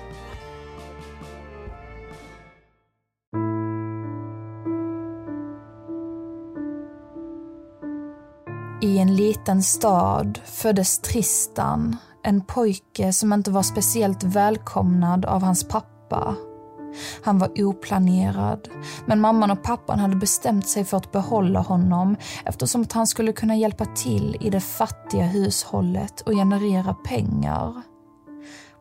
I 8.81 8.97
en 8.97 9.15
liten 9.15 9.63
stad 9.63 10.39
föddes 10.45 10.99
Tristan, 10.99 11.97
en 12.23 12.41
pojke 12.41 13.13
som 13.13 13.33
inte 13.33 13.51
var 13.51 13.63
speciellt 13.63 14.23
välkomnad 14.23 15.25
av 15.25 15.43
hans 15.43 15.67
pappa. 15.67 16.35
Han 17.23 17.39
var 17.39 17.63
oplanerad, 17.63 18.69
men 19.05 19.21
mamman 19.21 19.51
och 19.51 19.63
pappan 19.63 19.99
hade 19.99 20.15
bestämt 20.15 20.67
sig 20.67 20.85
för 20.85 20.97
att 20.97 21.11
behålla 21.11 21.59
honom 21.59 22.15
eftersom 22.45 22.81
att 22.81 22.93
han 22.93 23.07
skulle 23.07 23.33
kunna 23.33 23.55
hjälpa 23.55 23.85
till 23.85 24.37
i 24.39 24.49
det 24.49 24.59
fattiga 24.59 25.23
hushållet 25.23 26.21
och 26.21 26.31
generera 26.31 26.93
pengar. 26.93 27.81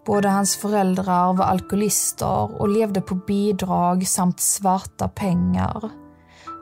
Båda 0.07 0.28
hans 0.28 0.57
föräldrar 0.57 1.33
var 1.33 1.45
alkoholister 1.45 2.61
och 2.61 2.68
levde 2.68 3.00
på 3.00 3.14
bidrag 3.14 4.07
samt 4.07 4.40
svarta 4.40 5.09
pengar. 5.09 5.90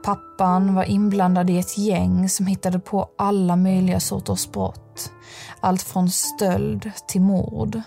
Pappan 0.06 0.74
var 0.74 0.84
inblandad 0.84 1.50
i 1.50 1.58
ett 1.58 1.78
gäng 1.78 2.28
som 2.28 2.46
hittade 2.46 2.78
på 2.78 3.08
alla 3.18 3.56
möjliga 3.56 4.00
sorters 4.00 4.50
brott. 4.52 5.12
Allt 5.60 5.82
från 5.82 6.10
stöld 6.10 6.90
till 7.08 7.20
mord. 7.20 7.80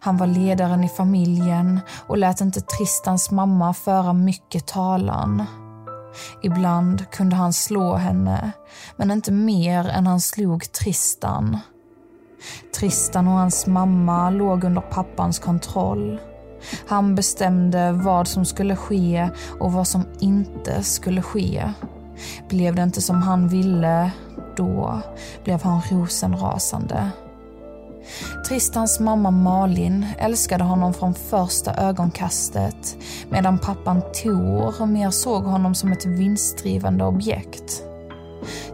Han 0.00 0.16
var 0.16 0.26
ledaren 0.26 0.84
i 0.84 0.88
familjen 0.88 1.80
och 2.06 2.18
lät 2.18 2.40
inte 2.40 2.60
Tristans 2.60 3.30
mamma 3.30 3.74
föra 3.74 4.12
mycket 4.12 4.66
talan. 4.66 5.44
Ibland 6.42 7.10
kunde 7.10 7.36
han 7.36 7.52
slå 7.52 7.94
henne, 7.94 8.52
men 8.96 9.10
inte 9.10 9.32
mer 9.32 9.88
än 9.88 10.06
han 10.06 10.20
slog 10.20 10.72
Tristan. 10.72 11.58
Tristan 12.78 13.28
och 13.28 13.34
hans 13.34 13.66
mamma 13.66 14.30
låg 14.30 14.64
under 14.64 14.80
pappans 14.80 15.38
kontroll. 15.38 16.20
Han 16.86 17.14
bestämde 17.14 17.92
vad 17.92 18.28
som 18.28 18.44
skulle 18.44 18.76
ske 18.76 19.28
och 19.60 19.72
vad 19.72 19.88
som 19.88 20.04
inte 20.20 20.82
skulle 20.82 21.22
ske. 21.22 21.72
Blev 22.48 22.74
det 22.74 22.82
inte 22.82 23.02
som 23.02 23.22
han 23.22 23.48
ville, 23.48 24.10
då 24.56 25.00
blev 25.44 25.62
han 25.62 25.80
rosenrasande. 25.90 27.10
Tristans 28.48 29.00
mamma 29.00 29.30
Malin 29.30 30.06
älskade 30.18 30.64
honom 30.64 30.94
från 30.94 31.14
första 31.14 31.74
ögonkastet 31.74 32.96
medan 33.28 33.58
pappan 33.58 34.02
Tor 34.22 34.86
mer 34.86 35.10
såg 35.10 35.44
honom 35.44 35.74
som 35.74 35.92
ett 35.92 36.06
vinstdrivande 36.06 37.04
objekt. 37.04 37.89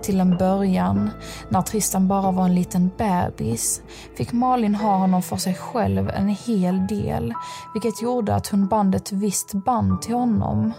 Till 0.07 0.21
en 0.21 0.37
början, 0.37 1.11
när 1.49 1.62
Tristan 1.62 2.09
bara 2.09 2.31
var 2.31 2.45
en 2.45 2.55
liten 2.55 2.90
bebis, 2.99 3.83
fick 4.16 4.33
Malin 4.33 4.75
ha 4.75 4.97
honom 4.97 5.23
för 5.23 5.37
sig 5.37 5.55
själv 5.55 6.11
en 6.11 6.29
hel 6.29 6.87
del, 6.87 7.35
vilket 7.75 8.03
gjorde 8.03 8.35
att 8.35 8.47
hon 8.47 8.69
band 8.69 8.95
ett 8.95 9.12
visst 9.12 9.53
band 9.53 10.03
till 10.03 10.14
honom. 10.14 10.73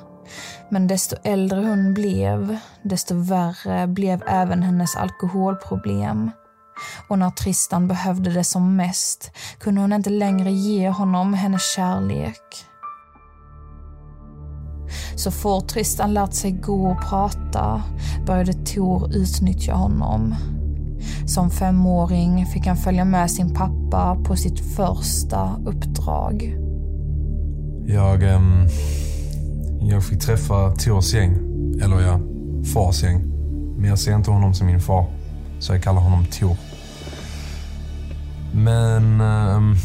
Men 0.70 0.88
desto 0.88 1.16
äldre 1.24 1.60
hon 1.60 1.94
blev, 1.94 2.58
desto 2.84 3.16
värre 3.16 3.88
blev 3.88 4.24
även 4.28 4.64
hennes 4.64 4.96
alkoholproblem. 4.96 6.32
Och 7.08 7.20
när 7.20 7.30
Tristan 7.30 7.88
behövde 7.88 8.30
det 8.30 8.44
som 8.44 8.76
mest 8.76 9.32
kunde 9.60 9.82
hon 9.82 9.94
inte 9.94 10.10
längre 10.10 10.52
ge 10.52 10.90
honom 10.90 11.34
hennes 11.34 11.76
kärlek. 11.76 12.67
Så 15.18 15.32
fort 15.32 15.68
Tristan 15.68 16.14
lärt 16.14 16.34
sig 16.34 16.52
gå 16.52 16.88
och 16.88 17.02
prata 17.02 17.84
började 18.26 18.54
Tor 18.54 19.16
utnyttja 19.16 19.74
honom. 19.74 20.36
Som 21.26 21.50
femåring 21.50 22.46
fick 22.46 22.68
han 22.68 22.78
följa 22.78 23.06
med 23.06 23.32
sin 23.32 23.54
pappa 23.54 24.18
på 24.24 24.36
sitt 24.36 24.60
första 24.60 25.60
uppdrag. 25.66 26.58
Jag, 27.86 28.24
ehm, 28.24 28.68
jag 29.82 30.04
fick 30.04 30.20
träffa 30.20 30.72
Tors 30.72 31.14
gäng. 31.14 31.34
Eller 31.82 32.02
ja, 32.02 32.20
fars 32.74 33.04
gäng. 33.04 33.22
Men 33.78 33.90
jag 33.90 34.00
ser 34.00 34.16
inte 34.16 34.32
honom 34.32 34.54
som 34.54 34.68
min 34.68 34.80
far. 34.80 35.06
Så 35.60 35.74
jag 35.74 35.84
kallar 35.84 36.02
honom 36.02 36.26
Tor. 36.26 36.58
Men 38.54 39.22
ehm, 39.22 39.76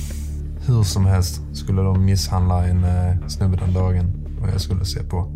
hur 0.66 0.82
som 0.82 1.06
helst 1.06 1.40
skulle 1.52 1.82
de 1.82 2.04
misshandla 2.04 2.66
en 2.66 2.84
eh, 2.84 3.28
snubbe 3.28 3.56
den 3.56 3.74
dagen 3.74 4.21
vad 4.42 4.50
jag 4.50 4.60
skulle 4.60 4.84
se 4.84 5.02
på. 5.02 5.28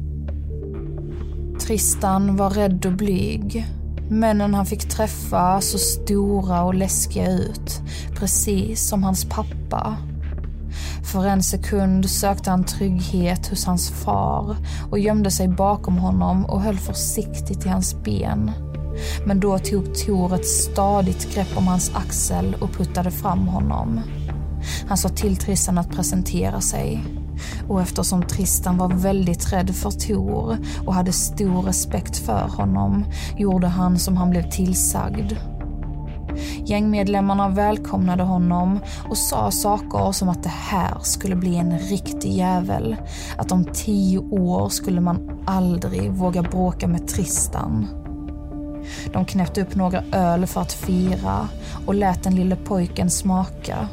Tristan 1.60 2.36
var 2.36 2.50
rädd 2.50 2.86
och 2.86 2.92
blyg. 2.92 3.66
Männen 4.10 4.54
han 4.54 4.66
fick 4.66 4.88
träffa 4.88 5.60
så 5.60 5.78
stora 5.78 6.62
och 6.62 6.74
läskiga 6.74 7.30
ut, 7.30 7.80
precis 8.14 8.88
som 8.88 9.02
hans 9.02 9.24
pappa. 9.24 9.96
För 11.12 11.26
en 11.26 11.42
sekund 11.42 12.10
sökte 12.10 12.50
han 12.50 12.64
trygghet 12.64 13.46
hos 13.46 13.64
hans 13.64 13.90
far 13.90 14.56
och 14.90 14.98
gömde 14.98 15.30
sig 15.30 15.48
bakom 15.48 15.98
honom 15.98 16.44
och 16.44 16.62
höll 16.62 16.78
försiktigt 16.78 17.66
i 17.66 17.68
hans 17.68 18.02
ben. 18.04 18.50
Men 19.26 19.40
då 19.40 19.58
tog 19.58 19.94
Tor 19.94 20.34
ett 20.34 20.46
stadigt 20.46 21.34
grepp 21.34 21.56
om 21.56 21.66
hans 21.66 21.90
axel 21.94 22.56
och 22.60 22.72
puttade 22.72 23.10
fram 23.10 23.48
honom. 23.48 24.00
Han 24.88 24.98
sa 24.98 25.08
till 25.08 25.36
Tristan 25.36 25.78
att 25.78 25.90
presentera 25.90 26.60
sig. 26.60 27.04
Och 27.68 27.80
eftersom 27.80 28.22
Tristan 28.22 28.78
var 28.78 28.88
väldigt 28.88 29.52
rädd 29.52 29.74
för 29.74 29.90
Tor 29.90 30.56
och 30.86 30.94
hade 30.94 31.12
stor 31.12 31.62
respekt 31.62 32.16
för 32.16 32.48
honom 32.48 33.04
gjorde 33.36 33.66
han 33.66 33.98
som 33.98 34.16
han 34.16 34.30
blev 34.30 34.50
tillsagd. 34.50 35.32
Gängmedlemmarna 36.64 37.48
välkomnade 37.48 38.22
honom 38.22 38.80
och 39.08 39.18
sa 39.18 39.50
saker 39.50 40.12
som 40.12 40.28
att 40.28 40.42
det 40.42 40.48
här 40.48 40.98
skulle 41.02 41.36
bli 41.36 41.56
en 41.56 41.78
riktig 41.78 42.32
jävel. 42.32 42.96
Att 43.36 43.52
om 43.52 43.64
tio 43.64 44.18
år 44.18 44.68
skulle 44.68 45.00
man 45.00 45.40
aldrig 45.46 46.12
våga 46.12 46.42
bråka 46.42 46.86
med 46.86 47.08
Tristan. 47.08 47.86
De 49.12 49.24
knäppte 49.24 49.62
upp 49.62 49.74
några 49.74 50.02
öl 50.12 50.46
för 50.46 50.60
att 50.60 50.72
fira 50.72 51.48
och 51.86 51.94
lät 51.94 52.22
den 52.22 52.34
lille 52.34 52.56
pojken 52.56 53.10
smaka. 53.10 53.88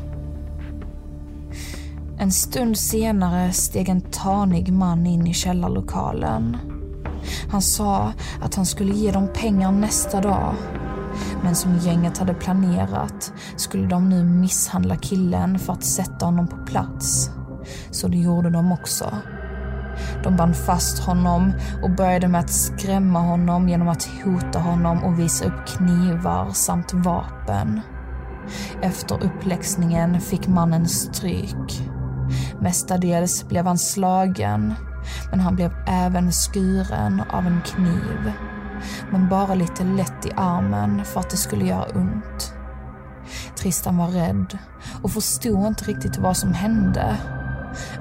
En 2.24 2.32
stund 2.32 2.78
senare 2.78 3.54
steg 3.54 3.90
en 3.90 4.02
tanig 4.02 4.74
man 4.74 5.06
in 5.06 5.28
i 5.28 5.34
källarlokalen. 5.34 6.58
Han 7.52 7.62
sa 7.62 8.14
att 8.42 8.56
han 8.56 8.66
skulle 8.66 8.94
ge 8.94 9.12
dem 9.12 9.28
pengar 9.34 9.72
nästa 9.72 10.22
dag. 10.22 10.56
Men 11.42 11.56
som 11.56 11.78
gänget 11.78 12.18
hade 12.18 12.34
planerat 12.34 13.34
skulle 13.56 13.88
de 13.88 14.10
nu 14.10 14.24
misshandla 14.24 14.96
killen 14.96 15.60
för 15.60 15.74
att 15.74 15.84
sätta 15.84 16.26
honom 16.26 16.48
på 16.48 16.58
plats. 16.66 17.30
Så 17.92 18.08
det 18.08 18.18
gjorde 18.18 18.50
de 18.50 18.72
också. 18.72 19.18
De 20.24 20.36
band 20.36 20.56
fast 20.56 21.00
honom 21.00 21.54
och 21.84 21.96
började 21.96 22.28
med 22.28 22.40
att 22.40 22.54
skrämma 22.54 23.20
honom 23.20 23.70
genom 23.70 23.88
att 23.88 24.10
hota 24.24 24.60
honom 24.60 25.04
och 25.04 25.20
visa 25.20 25.46
upp 25.46 25.68
knivar 25.68 26.50
samt 26.54 26.94
vapen. 26.94 27.82
Efter 28.82 29.24
uppläxningen 29.24 30.22
fick 30.22 30.48
mannen 30.48 30.88
stryk. 30.88 31.93
Mestadels 32.64 33.48
blev 33.48 33.66
han 33.66 33.78
slagen, 33.78 34.74
men 35.32 35.40
han 35.40 35.56
blev 35.56 35.72
även 35.88 36.32
skuren 36.32 37.22
av 37.30 37.48
en 37.48 37.62
kniv. 37.62 38.32
Men 39.12 39.30
bara 39.30 39.56
lite 39.56 39.84
lätt 39.84 40.26
i 40.26 40.32
armen 40.36 41.06
för 41.06 41.20
att 41.20 41.30
det 41.30 41.38
skulle 41.38 41.66
göra 41.66 41.86
ont. 41.96 42.54
Tristan 43.58 43.98
var 43.98 44.08
rädd 44.08 44.58
och 45.02 45.12
förstod 45.12 45.68
inte 45.68 45.84
riktigt 45.84 46.18
vad 46.18 46.38
som 46.38 46.54
hände. 46.54 47.18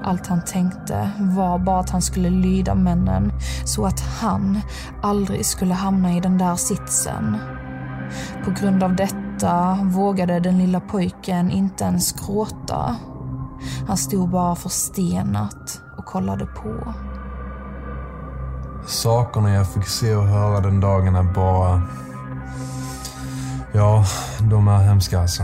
Allt 0.03 0.27
han 0.27 0.41
tänkte 0.45 1.09
var 1.19 1.59
bara 1.59 1.79
att 1.79 1.89
han 1.89 2.01
skulle 2.01 2.29
lyda 2.29 2.75
männen 2.75 3.31
så 3.65 3.85
att 3.85 3.99
han 3.99 4.61
aldrig 5.01 5.45
skulle 5.45 5.73
hamna 5.73 6.13
i 6.17 6.19
den 6.19 6.37
där 6.37 6.55
sitsen. 6.55 7.37
På 8.45 8.51
grund 8.51 8.83
av 8.83 8.95
detta 8.95 9.79
vågade 9.83 10.39
den 10.39 10.57
lilla 10.57 10.79
pojken 10.79 11.51
inte 11.51 11.83
ens 11.83 12.13
gråta. 12.13 12.95
Han 13.87 13.97
stod 13.97 14.29
bara 14.29 14.55
förstenat 14.55 15.81
och 15.97 16.05
kollade 16.05 16.45
på. 16.45 16.93
Sakerna 18.85 19.53
jag 19.53 19.73
fick 19.73 19.87
se 19.87 20.15
och 20.15 20.27
höra 20.27 20.59
den 20.59 20.79
dagen 20.79 21.15
är 21.15 21.33
bara... 21.33 21.81
Ja, 23.73 24.05
de 24.49 24.67
är 24.67 24.77
hemska 24.77 25.19
alltså. 25.19 25.43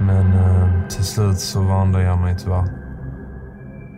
Men 0.00 0.32
eh, 0.32 0.88
till 0.88 1.04
slut 1.04 1.40
så 1.40 1.60
vande 1.60 2.02
jag 2.02 2.18
mig 2.18 2.36
tyvärr. 2.38 2.80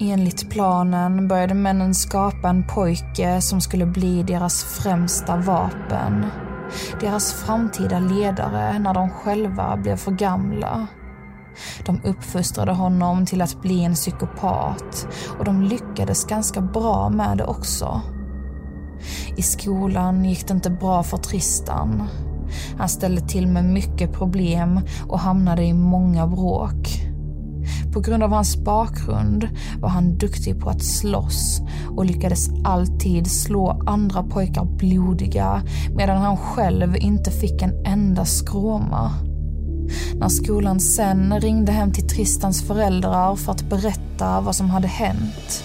Enligt 0.00 0.50
planen 0.50 1.28
började 1.28 1.54
männen 1.54 1.94
skapa 1.94 2.48
en 2.48 2.66
pojke 2.66 3.40
som 3.40 3.60
skulle 3.60 3.86
bli 3.86 4.22
deras 4.22 4.64
främsta 4.64 5.36
vapen. 5.36 6.26
Deras 7.00 7.32
framtida 7.32 7.98
ledare 7.98 8.78
när 8.78 8.94
de 8.94 9.10
själva 9.10 9.76
blev 9.76 9.96
för 9.96 10.10
gamla. 10.10 10.86
De 11.86 12.00
uppfostrade 12.04 12.72
honom 12.72 13.26
till 13.26 13.42
att 13.42 13.62
bli 13.62 13.84
en 13.84 13.94
psykopat 13.94 15.06
och 15.38 15.44
de 15.44 15.62
lyckades 15.62 16.24
ganska 16.24 16.60
bra 16.60 17.08
med 17.08 17.38
det 17.38 17.44
också. 17.44 18.00
I 19.36 19.42
skolan 19.42 20.24
gick 20.24 20.48
det 20.48 20.54
inte 20.54 20.70
bra 20.70 21.02
för 21.02 21.16
Tristan. 21.16 22.08
Han 22.78 22.88
ställde 22.88 23.20
till 23.20 23.46
med 23.46 23.64
mycket 23.64 24.12
problem 24.12 24.80
och 25.08 25.18
hamnade 25.18 25.64
i 25.64 25.72
många 25.72 26.26
bråk. 26.26 27.02
På 27.92 28.00
grund 28.00 28.22
av 28.22 28.32
hans 28.32 28.56
bakgrund 28.56 29.48
var 29.78 29.88
han 29.88 30.18
duktig 30.18 30.60
på 30.60 30.70
att 30.70 30.82
slåss 30.82 31.60
och 31.96 32.04
lyckades 32.04 32.48
alltid 32.64 33.30
slå 33.30 33.82
andra 33.86 34.22
pojkar 34.22 34.64
blodiga 34.64 35.62
medan 35.96 36.22
han 36.22 36.36
själv 36.36 36.96
inte 36.96 37.30
fick 37.30 37.62
en 37.62 37.86
enda 37.86 38.24
skråma. 38.24 39.10
När 40.14 40.28
skolan 40.28 40.80
sen 40.80 41.40
ringde 41.40 41.72
hem 41.72 41.92
till 41.92 42.08
Tristans 42.08 42.62
föräldrar 42.62 43.36
för 43.36 43.52
att 43.52 43.70
berätta 43.70 44.40
vad 44.40 44.56
som 44.56 44.70
hade 44.70 44.88
hänt 44.88 45.64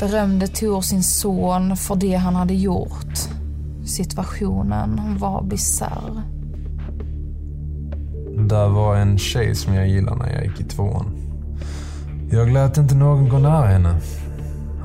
berömde 0.00 0.46
Tor 0.46 0.80
sin 0.80 1.02
son 1.02 1.76
för 1.76 1.96
det 1.96 2.14
han 2.14 2.34
hade 2.34 2.54
gjort. 2.54 3.18
Situationen 3.86 5.18
var 5.18 5.42
bisarr. 5.42 6.22
Där 8.48 8.68
var 8.68 8.96
en 8.96 9.18
tjej 9.18 9.54
som 9.54 9.74
jag 9.74 9.88
gillade 9.88 10.16
när 10.16 10.32
jag 10.32 10.44
gick 10.44 10.60
i 10.60 10.64
tvåan. 10.64 11.16
Jag 12.30 12.52
lät 12.52 12.76
inte 12.76 12.94
någon 12.94 13.28
gå 13.28 13.38
nära 13.38 13.66
henne. 13.66 14.00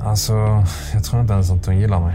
Alltså, 0.00 0.64
jag 0.94 1.04
tror 1.04 1.20
inte 1.20 1.32
ens 1.32 1.50
att 1.50 1.66
hon 1.66 1.78
gillar 1.78 2.00
mig. 2.00 2.14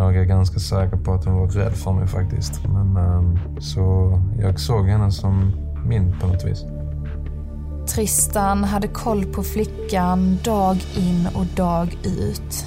Jag 0.00 0.16
är 0.16 0.24
ganska 0.24 0.58
säker 0.58 0.96
på 0.96 1.12
att 1.12 1.24
hon 1.24 1.34
var 1.34 1.48
rädd 1.48 1.72
för 1.72 1.92
mig 1.92 2.06
faktiskt. 2.06 2.60
Men 2.68 2.96
um, 2.96 3.38
så 3.60 4.12
jag 4.38 4.60
såg 4.60 4.86
henne 4.86 5.12
som 5.12 5.52
min 5.86 6.18
på 6.20 6.26
något 6.26 6.44
vis. 6.44 6.64
Tristan 7.94 8.64
hade 8.64 8.88
koll 8.88 9.24
på 9.24 9.42
flickan 9.42 10.38
dag 10.44 10.76
in 10.96 11.28
och 11.34 11.46
dag 11.46 11.98
ut. 12.04 12.66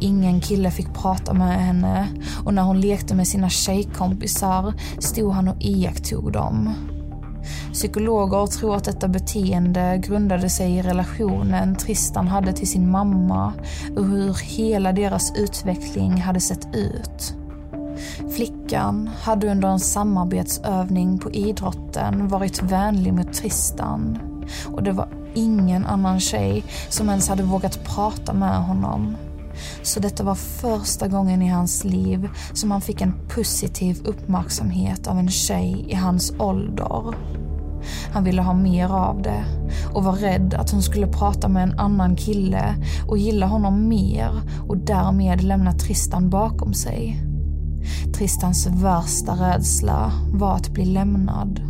Ingen 0.00 0.40
kille 0.40 0.70
fick 0.70 0.94
prata 0.94 1.34
med 1.34 1.64
henne 1.64 2.08
och 2.44 2.54
när 2.54 2.62
hon 2.62 2.80
lekte 2.80 3.14
med 3.14 3.28
sina 3.28 3.48
tjejkompisar 3.48 4.74
stod 4.98 5.32
han 5.32 5.48
och 5.48 5.56
iakttog 5.60 6.32
dem. 6.32 6.74
Psykologer 7.80 8.46
tror 8.46 8.76
att 8.76 8.84
detta 8.84 9.08
beteende 9.08 9.98
grundade 9.98 10.50
sig 10.50 10.72
i 10.72 10.82
relationen 10.82 11.76
Tristan 11.76 12.28
hade 12.28 12.52
till 12.52 12.68
sin 12.68 12.90
mamma 12.90 13.52
och 13.96 14.04
hur 14.04 14.34
hela 14.34 14.92
deras 14.92 15.32
utveckling 15.36 16.20
hade 16.20 16.40
sett 16.40 16.74
ut. 16.74 17.34
Flickan 18.36 19.10
hade 19.22 19.50
under 19.50 19.68
en 19.68 19.80
samarbetsövning 19.80 21.18
på 21.18 21.30
idrotten 21.30 22.28
varit 22.28 22.62
vänlig 22.62 23.14
mot 23.14 23.32
Tristan 23.32 24.18
och 24.66 24.82
det 24.82 24.92
var 24.92 25.08
ingen 25.34 25.86
annan 25.86 26.20
tjej 26.20 26.64
som 26.88 27.08
ens 27.08 27.28
hade 27.28 27.42
vågat 27.42 27.84
prata 27.84 28.32
med 28.32 28.64
honom. 28.64 29.16
Så 29.82 30.00
detta 30.00 30.24
var 30.24 30.34
första 30.34 31.08
gången 31.08 31.42
i 31.42 31.48
hans 31.48 31.84
liv 31.84 32.28
som 32.54 32.70
han 32.70 32.80
fick 32.80 33.00
en 33.00 33.14
positiv 33.28 34.02
uppmärksamhet 34.04 35.06
av 35.06 35.18
en 35.18 35.30
tjej 35.30 35.84
i 35.88 35.94
hans 35.94 36.32
ålder. 36.38 37.14
Han 38.12 38.24
ville 38.24 38.42
ha 38.42 38.54
mer 38.54 38.88
av 38.88 39.22
det 39.22 39.44
och 39.92 40.04
var 40.04 40.12
rädd 40.12 40.54
att 40.54 40.70
hon 40.70 40.82
skulle 40.82 41.06
prata 41.06 41.48
med 41.48 41.62
en 41.62 41.78
annan 41.78 42.16
kille 42.16 42.74
och 43.08 43.18
gilla 43.18 43.46
honom 43.46 43.88
mer 43.88 44.30
och 44.68 44.76
därmed 44.76 45.42
lämna 45.42 45.72
Tristan 45.72 46.30
bakom 46.30 46.74
sig. 46.74 47.22
Tristans 48.14 48.66
värsta 48.66 49.32
rädsla 49.32 50.12
var 50.32 50.54
att 50.54 50.70
bli 50.70 50.84
lämnad 50.84 51.60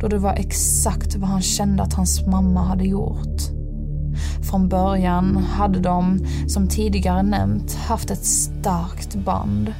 då 0.00 0.08
det 0.08 0.18
var 0.18 0.32
exakt 0.32 1.16
vad 1.16 1.28
han 1.28 1.42
kände 1.42 1.82
att 1.82 1.94
hans 1.94 2.26
mamma 2.26 2.62
hade 2.62 2.84
gjort. 2.84 3.42
Från 4.50 4.68
början 4.68 5.36
hade 5.36 5.80
de, 5.80 6.26
som 6.48 6.68
tidigare 6.68 7.22
nämnt, 7.22 7.74
haft 7.74 8.10
ett 8.10 8.24
starkt 8.24 9.14
band. 9.14 9.74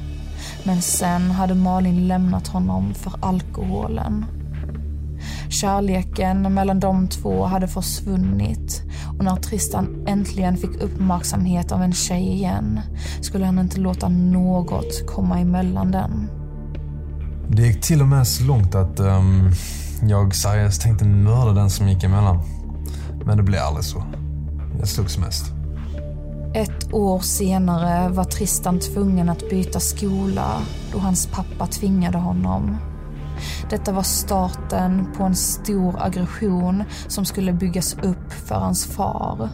Men 0.65 0.83
sen 0.83 1.31
hade 1.31 1.55
Malin 1.55 2.09
lämnat 2.09 2.49
honom 2.49 2.95
för 2.95 3.13
alkoholen. 3.21 4.25
Kärleken 5.61 6.55
mellan 6.55 6.81
de 6.81 7.09
två 7.09 7.45
hade 7.45 7.69
försvunnit 7.69 8.83
och 9.19 9.25
när 9.25 9.37
Tristan 9.37 10.05
äntligen 10.07 10.57
fick 10.57 10.83
uppmärksamhet 10.83 11.73
av 11.73 11.83
en 11.83 11.93
tjej 11.93 12.33
igen 12.33 12.81
skulle 13.21 13.45
han 13.45 13.59
inte 13.59 13.81
låta 13.81 14.09
något 14.09 15.07
komma 15.07 15.39
emellan 15.39 15.91
den. 15.91 16.31
Det 17.49 17.63
gick 17.63 17.81
till 17.81 18.01
och 18.01 18.09
med 18.09 18.27
så 18.27 18.45
långt 18.45 18.75
att 18.75 19.01
um, 19.01 19.51
jag 20.03 20.35
seriöst 20.35 20.83
tänkte 20.83 21.05
mörda 21.05 21.53
den 21.53 21.71
som 21.71 21.89
gick 21.89 22.05
emellan. 22.05 22.39
Men 23.25 23.37
det 23.37 23.43
blev 23.43 23.63
aldrig 23.63 23.85
så. 23.85 24.05
Jag 24.79 24.89
slogs 24.89 25.19
mest. 25.19 25.45
Ett 26.55 26.93
år 26.93 27.19
senare 27.21 28.09
var 28.09 28.25
Tristan 28.25 28.81
tvungen 28.81 29.29
att 29.29 29.51
byta 29.51 29.81
skola 29.81 30.61
då 30.93 30.99
hans 30.99 31.27
pappa 31.27 31.67
tvingade 31.67 32.19
honom. 32.19 32.77
Detta 33.71 33.93
var 33.93 34.03
starten 34.03 35.13
på 35.17 35.25
en 35.25 35.35
stor 35.35 36.03
aggression 36.03 36.85
som 37.09 37.25
skulle 37.25 37.53
byggas 37.53 37.97
upp 38.03 38.33
för 38.33 38.55
hans 38.55 38.87
far. 38.87 39.49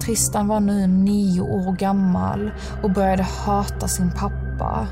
Tristan 0.00 0.48
var 0.48 0.60
nu 0.60 0.86
nio 0.86 1.40
år 1.40 1.72
gammal 1.72 2.52
och 2.82 2.92
började 2.92 3.22
hata 3.22 3.88
sin 3.88 4.10
pappa. 4.10 4.88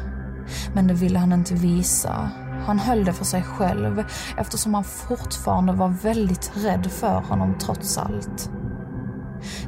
Men 0.74 0.86
det 0.86 0.94
ville 0.94 1.18
han 1.18 1.32
inte 1.32 1.54
visa. 1.54 2.30
Han 2.66 2.78
höll 2.78 3.04
det 3.04 3.12
för 3.12 3.24
sig 3.24 3.42
själv 3.42 4.04
eftersom 4.36 4.74
han 4.74 4.84
fortfarande 4.84 5.72
var 5.72 5.88
väldigt 5.88 6.52
rädd 6.54 6.86
för 6.86 7.20
honom 7.20 7.58
trots 7.58 7.98
allt. 7.98 8.50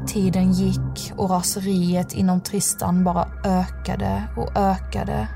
Tiden 0.07 0.53
gick 0.53 1.13
och 1.17 1.31
raseriet 1.31 2.13
inom 2.13 2.41
Tristan 2.41 3.05
bara 3.05 3.29
ökade 3.45 4.23
och 4.37 4.57
ökade. 4.57 5.29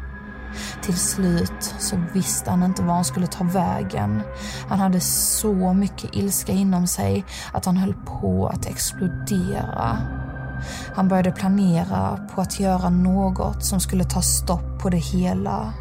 Till 0.82 0.96
slut 0.96 1.74
så 1.78 1.96
visste 2.12 2.50
han 2.50 2.62
inte 2.62 2.82
var 2.82 2.94
han 2.94 3.04
skulle 3.04 3.26
ta 3.26 3.44
vägen. 3.44 4.22
Han 4.68 4.78
hade 4.78 5.00
så 5.00 5.72
mycket 5.72 6.16
ilska 6.16 6.52
inom 6.52 6.86
sig 6.86 7.24
att 7.52 7.64
han 7.64 7.76
höll 7.76 7.94
på 7.94 8.46
att 8.46 8.66
explodera. 8.66 9.98
Han 10.94 11.08
började 11.08 11.32
planera 11.32 12.28
på 12.34 12.40
att 12.40 12.60
göra 12.60 12.90
något 12.90 13.64
som 13.64 13.80
skulle 13.80 14.04
ta 14.04 14.22
stopp 14.22 14.78
på 14.82 14.90
det 14.90 14.96
hela. 14.96 15.72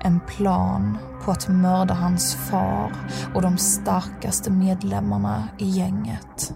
En 0.00 0.20
plan 0.20 0.98
på 1.24 1.30
att 1.30 1.48
mörda 1.48 1.94
hans 1.94 2.34
far 2.34 2.92
och 3.34 3.42
de 3.42 3.58
starkaste 3.58 4.50
medlemmarna 4.50 5.48
i 5.58 5.68
gänget. 5.68 6.54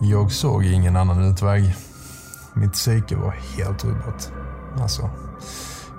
Jag 0.00 0.32
såg 0.32 0.64
ingen 0.64 0.96
annan 0.96 1.24
utväg. 1.24 1.74
Mitt 2.54 2.72
psyke 2.72 3.16
var 3.16 3.30
helt 3.30 3.84
rubbat. 3.84 4.32
Alltså, 4.80 5.10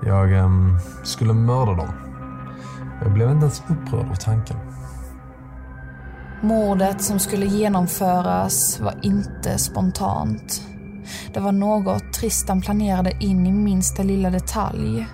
jag 0.06 0.34
eh, 0.34 0.50
skulle 1.04 1.34
mörda 1.34 1.74
dem. 1.74 1.94
Jag 3.02 3.14
blev 3.14 3.32
inte 3.32 3.46
ens 3.46 3.64
upprörd 3.68 4.12
av 4.12 4.16
tanken. 4.16 4.58
Mordet 6.42 7.02
som 7.02 7.20
skulle 7.20 7.46
genomföras 7.46 8.80
var 8.80 8.94
inte 9.02 9.58
spontant. 9.58 10.62
Det 11.34 11.40
var 11.40 11.52
något 11.52 12.14
Tristan 12.14 12.62
planerade 12.62 13.14
in 13.20 13.48
i 13.48 13.52
minsta 13.52 14.04
lilla 14.04 14.30
detalj. 14.30 15.08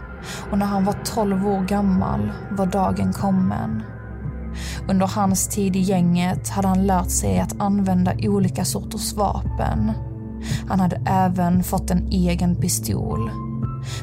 Och 0.52 0.58
när 0.58 0.66
han 0.66 0.86
var 0.86 0.96
12 1.06 1.48
år 1.48 1.62
gammal 1.62 2.32
var 2.52 2.66
dagen 2.66 3.14
kommen. 3.14 3.84
Under 4.90 5.08
hans 5.08 5.48
tid 5.48 5.76
i 5.76 5.80
gänget 5.80 6.50
hade 6.50 6.68
han 6.68 6.88
lärt 6.88 7.10
sig 7.12 7.40
att 7.40 7.62
använda 7.62 8.14
olika 8.20 8.66
sorters 8.66 9.14
vapen. 9.14 9.92
Han 10.68 10.80
hade 10.80 11.02
även 11.06 11.64
fått 11.64 11.92
en 11.92 12.08
egen 12.08 12.56
pistol. 12.56 13.45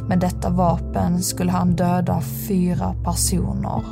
Med 0.09 0.21
detta 0.21 0.51
vapen 0.51 1.23
skulle 1.23 1.53
han 1.53 1.77
döda 1.77 2.21
fyra 2.49 2.95
personer. 3.05 3.83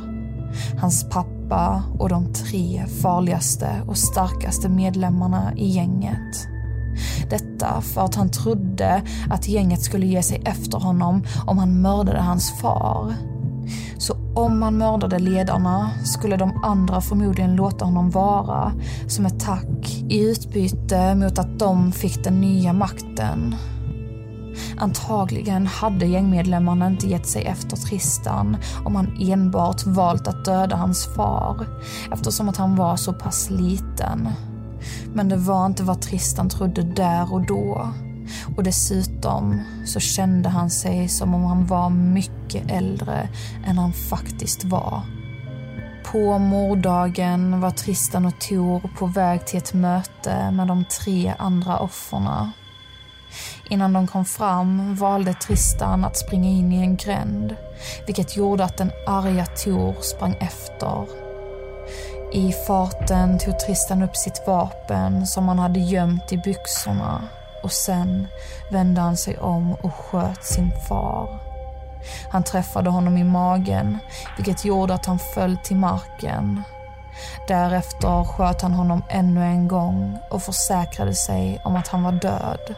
Hans 0.79 1.09
pappa 1.09 1.83
och 1.99 2.09
de 2.09 2.33
tre 2.33 2.85
farligaste 3.01 3.81
och 3.87 3.97
starkaste 3.97 4.69
medlemmarna 4.69 5.53
i 5.55 5.67
gänget. 5.67 6.47
Detta 7.29 7.81
för 7.81 8.01
att 8.01 8.15
han 8.15 8.29
trodde 8.29 9.01
att 9.29 9.47
gänget 9.47 9.81
skulle 9.81 10.05
ge 10.05 10.23
sig 10.23 10.41
efter 10.45 10.77
honom 10.77 11.23
om 11.45 11.57
han 11.57 11.81
mördade 11.81 12.21
hans 12.21 12.51
far. 12.61 13.13
Så 13.97 14.15
om 14.35 14.61
han 14.61 14.77
mördade 14.77 15.19
ledarna 15.19 15.91
skulle 16.03 16.37
de 16.37 16.63
andra 16.63 17.01
förmodligen 17.01 17.55
låta 17.55 17.85
honom 17.85 18.09
vara 18.09 18.73
som 19.07 19.25
ett 19.25 19.39
tack 19.39 20.03
i 20.09 20.29
utbyte 20.29 21.15
mot 21.15 21.39
att 21.39 21.59
de 21.59 21.91
fick 21.91 22.23
den 22.23 22.41
nya 22.41 22.73
makten. 22.73 23.55
Antagligen 24.77 25.67
hade 25.67 26.05
gängmedlemmarna 26.05 26.87
inte 26.87 27.07
gett 27.07 27.27
sig 27.27 27.45
efter 27.45 27.77
Tristan 27.77 28.57
om 28.85 28.95
han 28.95 29.17
enbart 29.19 29.85
valt 29.85 30.27
att 30.27 30.45
döda 30.45 30.75
hans 30.75 31.15
far 31.15 31.67
eftersom 32.11 32.49
att 32.49 32.57
han 32.57 32.75
var 32.75 32.95
så 32.95 33.13
pass 33.13 33.49
liten. 33.49 34.29
Men 35.13 35.29
det 35.29 35.37
var 35.37 35.65
inte 35.65 35.83
vad 35.83 36.01
Tristan 36.01 36.49
trodde 36.49 36.83
där 36.83 37.33
och 37.33 37.45
då. 37.45 37.89
Och 38.57 38.63
dessutom 38.63 39.61
så 39.85 39.99
kände 39.99 40.49
han 40.49 40.69
sig 40.69 41.09
som 41.09 41.33
om 41.33 41.43
han 41.43 41.65
var 41.65 41.89
mycket 41.89 42.71
äldre 42.71 43.29
än 43.65 43.77
han 43.77 43.93
faktiskt 43.93 44.63
var. 44.63 45.01
På 46.11 46.37
morddagen 46.37 47.61
var 47.61 47.71
Tristan 47.71 48.25
och 48.25 48.39
Tor 48.39 48.81
på 48.97 49.05
väg 49.05 49.45
till 49.45 49.57
ett 49.57 49.73
möte 49.73 50.51
med 50.51 50.67
de 50.67 50.85
tre 50.85 51.33
andra 51.39 51.79
offerna. 51.79 52.51
Innan 53.69 53.93
de 53.93 54.07
kom 54.07 54.25
fram 54.25 54.95
valde 54.95 55.33
Tristan 55.33 56.05
att 56.05 56.17
springa 56.17 56.49
in 56.49 56.71
i 56.71 56.81
en 56.81 56.97
gränd, 56.97 57.55
vilket 58.05 58.37
gjorde 58.37 58.63
att 58.63 58.77
den 58.77 58.91
arga 59.07 59.45
Tor 59.45 59.95
sprang 60.01 60.35
efter. 60.39 61.05
I 62.33 62.53
farten 62.67 63.39
tog 63.39 63.59
Tristan 63.59 64.03
upp 64.03 64.15
sitt 64.15 64.43
vapen 64.47 65.27
som 65.27 65.47
han 65.47 65.59
hade 65.59 65.79
gömt 65.79 66.31
i 66.31 66.37
byxorna 66.37 67.21
och 67.63 67.71
sen 67.71 68.27
vände 68.71 69.01
han 69.01 69.17
sig 69.17 69.37
om 69.37 69.73
och 69.73 69.93
sköt 69.93 70.45
sin 70.45 70.71
far. 70.87 71.39
Han 72.29 72.43
träffade 72.43 72.89
honom 72.89 73.17
i 73.17 73.23
magen, 73.23 73.97
vilket 74.37 74.65
gjorde 74.65 74.93
att 74.93 75.05
han 75.05 75.19
föll 75.19 75.57
till 75.57 75.75
marken. 75.75 76.63
Därefter 77.47 78.23
sköt 78.23 78.61
han 78.61 78.73
honom 78.73 79.03
ännu 79.09 79.43
en 79.43 79.67
gång 79.67 80.17
och 80.29 80.43
försäkrade 80.43 81.13
sig 81.13 81.61
om 81.63 81.75
att 81.75 81.87
han 81.87 82.03
var 82.03 82.11
död. 82.11 82.75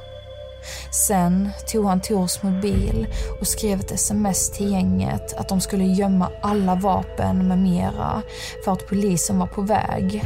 Sen 1.07 1.49
tog 1.71 1.85
han 1.85 2.01
Tors 2.01 2.43
mobil 2.43 3.07
och 3.39 3.47
skrev 3.47 3.79
ett 3.79 3.91
sms 3.91 4.51
till 4.51 4.71
gänget 4.71 5.33
att 5.33 5.49
de 5.49 5.61
skulle 5.61 5.83
gömma 5.83 6.29
alla 6.41 6.75
vapen 6.75 7.47
med 7.47 7.57
mera 7.57 8.21
för 8.65 8.71
att 8.71 8.87
polisen 8.87 9.39
var 9.39 9.47
på 9.47 9.61
väg. 9.61 10.23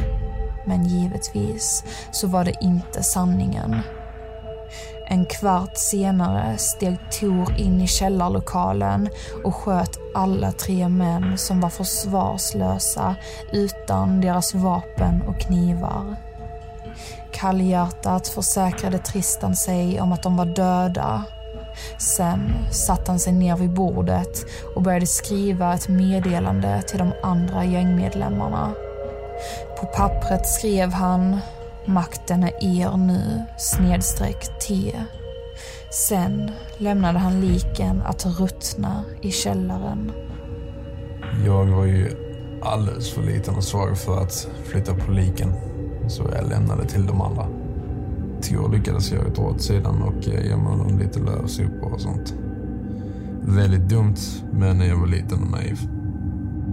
Men 0.66 0.84
givetvis 0.84 1.84
så 2.12 2.26
var 2.26 2.44
det 2.44 2.54
inte 2.60 3.02
sanningen. 3.02 3.80
En 5.10 5.26
kvart 5.26 5.76
senare 5.76 6.58
steg 6.58 6.98
Tor 7.20 7.54
in 7.58 7.80
i 7.80 7.86
källarlokalen 7.86 9.08
och 9.44 9.54
sköt 9.54 9.98
alla 10.14 10.52
tre 10.52 10.88
män 10.88 11.38
som 11.38 11.60
var 11.60 11.70
försvarslösa 11.70 13.16
utan 13.52 14.20
deras 14.20 14.54
vapen 14.54 15.22
och 15.22 15.40
knivar. 15.40 16.27
Kallhjärtat 17.32 18.28
försäkrade 18.28 18.98
Tristan 18.98 19.56
sig 19.56 20.00
om 20.00 20.12
att 20.12 20.22
de 20.22 20.36
var 20.36 20.46
döda. 20.46 21.24
Sen 21.98 22.54
satte 22.70 23.10
han 23.10 23.18
sig 23.18 23.32
ner 23.32 23.56
vid 23.56 23.70
bordet 23.70 24.46
och 24.74 24.82
började 24.82 25.06
skriva 25.06 25.74
ett 25.74 25.88
meddelande 25.88 26.82
till 26.82 26.98
de 26.98 27.12
andra 27.22 27.64
gängmedlemmarna. 27.64 28.72
På 29.80 29.86
pappret 29.86 30.46
skrev 30.46 30.92
han 30.92 31.40
Makten 31.88 32.42
är 32.42 32.52
er 32.60 32.96
nu, 32.96 33.42
snedstreck 33.58 34.58
T. 34.60 34.94
Sen 35.90 36.50
lämnade 36.78 37.18
han 37.18 37.40
liken 37.40 38.02
att 38.02 38.26
ruttna 38.26 39.04
i 39.22 39.30
källaren. 39.30 40.12
Jag 41.46 41.66
var 41.66 41.84
ju 41.84 42.10
alldeles 42.62 43.10
för 43.14 43.22
liten 43.22 43.54
och 43.54 43.64
svag 43.64 43.98
för 43.98 44.22
att 44.22 44.48
flytta 44.64 44.94
på 44.94 45.12
liken. 45.12 45.67
Så 46.08 46.22
jag 46.38 46.48
lämnade 46.48 46.84
till 46.84 47.06
dem 47.06 47.20
andra. 47.20 47.46
Tor 48.42 48.72
lyckades 48.72 49.12
jag 49.12 49.34
dra 49.34 49.42
åt 49.42 49.62
sidan 49.62 50.02
och 50.02 50.28
eh, 50.28 50.46
gömma 50.46 50.70
honom 50.70 50.98
lite 50.98 51.18
lövsopor 51.18 51.92
och 51.94 52.00
sånt. 52.00 52.34
Väldigt 53.42 53.88
dumt, 53.88 54.16
men 54.52 54.80
jag 54.80 54.96
var 54.96 55.06
liten 55.06 55.42
och 55.42 55.50
naiv. 55.50 55.78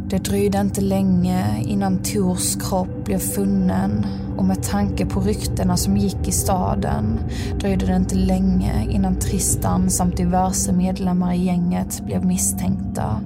Det 0.10 0.17
dröjde 0.17 0.62
inte 0.62 0.82
länge 0.82 1.63
innan 1.63 1.98
Tors 1.98 2.56
kropp 2.56 3.06
blev 3.06 3.19
funnen 3.19 4.06
och 4.38 4.45
med 4.45 4.63
tanke 4.63 5.06
på 5.06 5.19
ryktena 5.19 5.78
som 5.78 5.98
gick 5.98 6.28
i 6.28 6.32
staden 6.32 7.19
dröjde 7.60 7.86
det 7.86 7.95
inte 7.95 8.15
länge 8.15 8.88
innan 8.89 9.15
Tristan 9.15 9.89
samt 9.89 10.17
diverse 10.17 10.74
medlemmar 10.74 11.34
i 11.34 11.45
gänget 11.45 12.06
blev 12.06 12.26
misstänkta. 12.26 13.21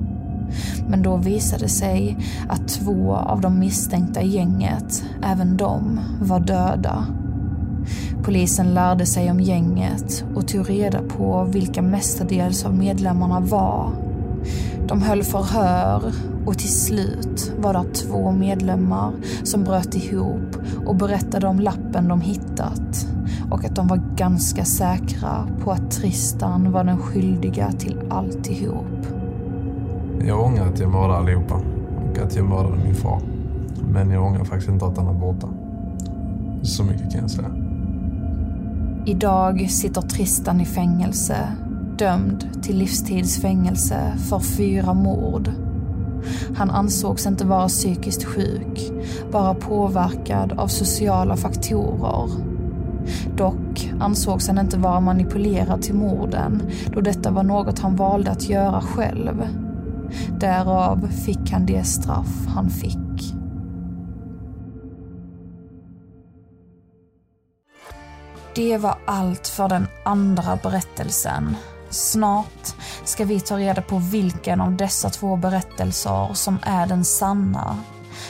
Men 0.88 1.01
då 1.01 1.17
visade 1.17 1.63
det 1.63 1.69
sig 1.69 2.17
att 2.49 2.67
två 2.67 3.15
av 3.15 3.41
de 3.41 3.59
misstänkta 3.59 4.21
i 4.21 4.27
gänget, 4.27 5.03
även 5.23 5.57
de, 5.57 5.99
var 6.21 6.39
döda. 6.39 7.05
Polisen 8.23 8.73
lärde 8.73 9.05
sig 9.05 9.31
om 9.31 9.39
gänget 9.39 10.25
och 10.35 10.47
tog 10.47 10.69
reda 10.69 11.01
på 11.01 11.43
vilka 11.43 11.81
mestadels 11.81 12.65
av 12.65 12.75
medlemmarna 12.75 13.39
var. 13.39 13.91
De 14.88 15.01
höll 15.01 15.23
förhör 15.23 16.13
och 16.45 16.57
till 16.57 16.73
slut 16.73 17.53
var 17.57 17.73
det 17.73 17.93
två 17.93 18.31
medlemmar 18.31 19.13
som 19.43 19.63
bröt 19.63 19.95
ihop 19.95 20.55
och 20.85 20.95
berättade 20.95 21.47
om 21.47 21.59
lappen 21.59 22.07
de 22.07 22.21
hittat 22.21 23.07
och 23.51 23.65
att 23.65 23.75
de 23.75 23.88
var 23.88 24.01
ganska 24.15 24.65
säkra 24.65 25.47
på 25.63 25.71
att 25.71 25.91
Tristan 25.91 26.71
var 26.71 26.83
den 26.83 26.97
skyldiga 26.97 27.71
till 27.71 28.01
alltihop. 28.09 29.18
Jag 30.27 30.39
ångrar 30.45 30.67
att 30.67 30.79
jag 30.79 30.89
mördade 30.89 31.17
allihopa 31.19 31.62
och 32.12 32.17
att 32.17 32.36
jag 32.36 32.45
mördade 32.45 32.77
min 32.84 32.95
far. 32.95 33.21
Men 33.91 34.12
jag 34.12 34.23
ångrar 34.23 34.43
faktiskt 34.43 34.69
inte 34.69 34.86
att 34.86 34.97
han 34.97 35.08
är 35.08 35.13
borta. 35.13 35.47
Så 36.62 36.84
mycket 36.84 37.12
kan 37.12 37.21
jag 37.21 37.32
säga. 37.32 37.49
Idag 39.05 39.69
sitter 39.69 40.01
Tristan 40.01 40.62
i 40.62 40.65
fängelse, 40.65 41.38
dömd 41.97 42.49
till 42.62 42.77
livstidsfängelse 42.77 44.13
för 44.29 44.39
fyra 44.39 44.93
mord. 44.93 45.51
Han 46.55 46.69
ansågs 46.69 47.27
inte 47.27 47.45
vara 47.45 47.67
psykiskt 47.67 48.23
sjuk, 48.23 48.91
bara 49.32 49.53
påverkad 49.53 50.53
av 50.58 50.67
sociala 50.67 51.38
faktorer. 51.38 52.29
Dock 53.38 53.91
ansågs 53.99 54.47
han 54.47 54.60
inte 54.60 54.77
vara 54.77 54.99
manipulerad 54.99 55.82
till 55.82 55.95
morden 55.95 56.62
då 56.93 57.01
detta 57.01 57.32
var 57.32 57.43
något 57.43 57.79
han 57.79 57.95
valde 57.95 58.32
att 58.32 58.49
göra 58.49 58.82
själv. 58.82 59.43
Därav 60.39 61.08
fick 61.26 61.52
han 61.52 61.65
det 61.65 61.84
straff 61.84 62.48
han 62.48 62.69
fick. 62.69 63.36
Det 68.56 68.78
var 68.78 68.98
allt 69.06 69.48
för 69.48 69.69
den 69.69 69.88
andra 70.06 70.60
berättelsen. 70.63 71.56
Snart 71.89 72.76
ska 73.04 73.26
vi 73.26 73.39
ta 73.39 73.58
reda 73.58 73.82
på 73.82 73.98
vilken 73.98 74.62
av 74.62 74.78
dessa 74.78 75.10
två 75.10 75.36
berättelser 75.36 76.34
som 76.34 76.58
är 76.62 76.88
den 76.88 77.06
sanna. 77.06 77.78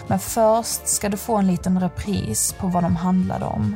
Men 0.08 0.20
först 0.20 0.88
ska 0.88 1.10
du 1.10 1.18
få 1.18 1.38
en 1.38 1.48
liten 1.48 1.80
repris 1.80 2.56
på 2.60 2.68
vad 2.68 2.84
de 2.84 2.96
handlade 2.96 3.46
om. 3.46 3.76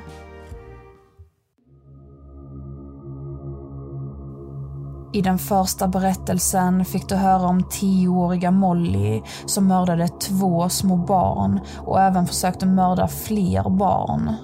I 5.13 5.21
den 5.21 5.37
första 5.37 5.87
berättelsen 5.87 6.85
fick 6.85 7.09
du 7.09 7.15
höra 7.15 7.47
om 7.47 7.63
tioåriga 7.63 8.51
Molly 8.51 9.21
som 9.45 9.67
mördade 9.67 10.07
två 10.07 10.69
små 10.69 10.97
barn 10.97 11.59
och 11.77 12.01
även 12.01 12.27
försökte 12.27 12.65
mörda 12.65 13.07
fler 13.07 13.69
barn. 13.69 14.35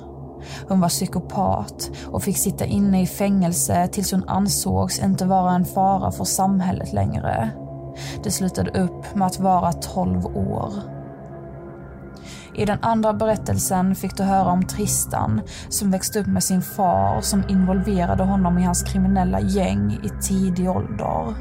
Hon 0.67 0.81
var 0.81 0.89
psykopat 0.89 1.91
och 2.11 2.23
fick 2.23 2.37
sitta 2.37 2.65
inne 2.65 3.01
i 3.01 3.07
fängelse 3.07 3.87
tills 3.87 4.11
hon 4.11 4.29
ansågs 4.29 4.99
inte 4.99 5.25
vara 5.25 5.51
en 5.51 5.65
fara 5.65 6.11
för 6.11 6.23
samhället 6.23 6.93
längre. 6.93 7.49
Det 8.23 8.31
slutade 8.31 8.81
upp 8.81 9.15
med 9.15 9.27
att 9.27 9.39
vara 9.39 9.73
12 9.73 10.25
år. 10.25 10.98
I 12.59 12.65
den 12.65 12.79
andra 12.81 13.13
berättelsen 13.13 13.95
fick 13.95 14.17
du 14.17 14.23
höra 14.23 14.51
om 14.51 14.63
Tristan 14.63 15.41
som 15.69 15.91
växte 15.91 16.19
upp 16.19 16.27
med 16.27 16.43
sin 16.43 16.61
far 16.61 17.21
som 17.21 17.43
involverade 17.49 18.23
honom 18.23 18.57
i 18.57 18.63
hans 18.63 18.83
kriminella 18.83 19.39
gäng 19.39 19.99
i 20.03 20.09
tidig 20.21 20.69
ålder. 20.69 21.35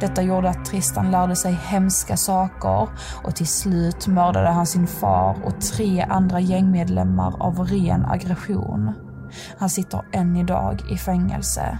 Detta 0.00 0.22
gjorde 0.22 0.50
att 0.50 0.64
Tristan 0.64 1.10
lärde 1.10 1.36
sig 1.36 1.52
hemska 1.52 2.16
saker 2.16 2.88
och 3.24 3.36
till 3.36 3.46
slut 3.46 4.06
mördade 4.06 4.48
han 4.48 4.66
sin 4.66 4.86
far 4.86 5.36
och 5.44 5.60
tre 5.60 6.00
andra 6.00 6.40
gängmedlemmar 6.40 7.42
av 7.42 7.58
ren 7.58 8.04
aggression. 8.04 8.92
Han 9.58 9.70
sitter 9.70 10.02
än 10.12 10.36
idag 10.36 10.82
i 10.90 10.96
fängelse. 10.96 11.78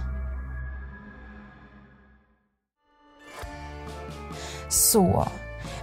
Så, 4.69 5.27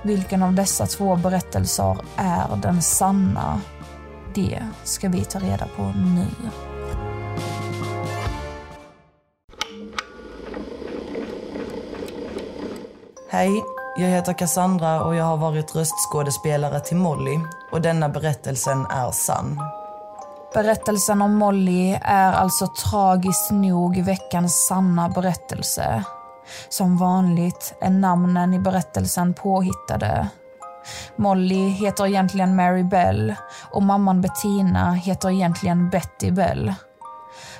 vilken 0.04 0.42
av 0.42 0.54
dessa 0.54 0.86
två 0.86 1.16
berättelser 1.16 1.96
är 2.16 2.56
den 2.56 2.82
sanna? 2.82 3.60
Det 4.34 4.58
ska 4.84 5.08
vi 5.08 5.24
ta 5.24 5.38
reda 5.38 5.66
på 5.76 5.82
nu. 5.82 6.26
Hej, 13.30 13.62
jag 13.96 14.08
heter 14.08 14.32
Cassandra 14.32 15.04
och 15.04 15.14
jag 15.14 15.24
har 15.24 15.36
varit 15.36 15.76
röstskådespelare 15.76 16.80
till 16.80 16.96
Molly 16.96 17.40
och 17.72 17.80
denna 17.80 18.08
berättelsen 18.08 18.86
är 18.86 19.10
sann. 19.10 19.60
Berättelsen 20.54 21.22
om 21.22 21.34
Molly 21.34 21.98
är 22.02 22.32
alltså 22.32 22.66
tragiskt 22.66 23.50
nog 23.50 24.04
veckans 24.04 24.66
sanna 24.68 25.08
berättelse. 25.08 26.04
Som 26.68 26.96
vanligt 26.96 27.74
är 27.80 27.90
namnen 27.90 28.54
i 28.54 28.59
berättelsen 28.59 29.35
påhittade. 29.35 30.28
Molly 31.16 31.68
heter 31.68 32.07
egentligen 32.07 32.57
Mary 32.57 32.83
Bell 32.83 33.35
och 33.70 33.83
mamman 33.83 34.20
Bettina 34.20 34.92
heter 34.92 35.30
egentligen 35.30 35.90
Betty 35.90 36.30
Bell. 36.30 36.74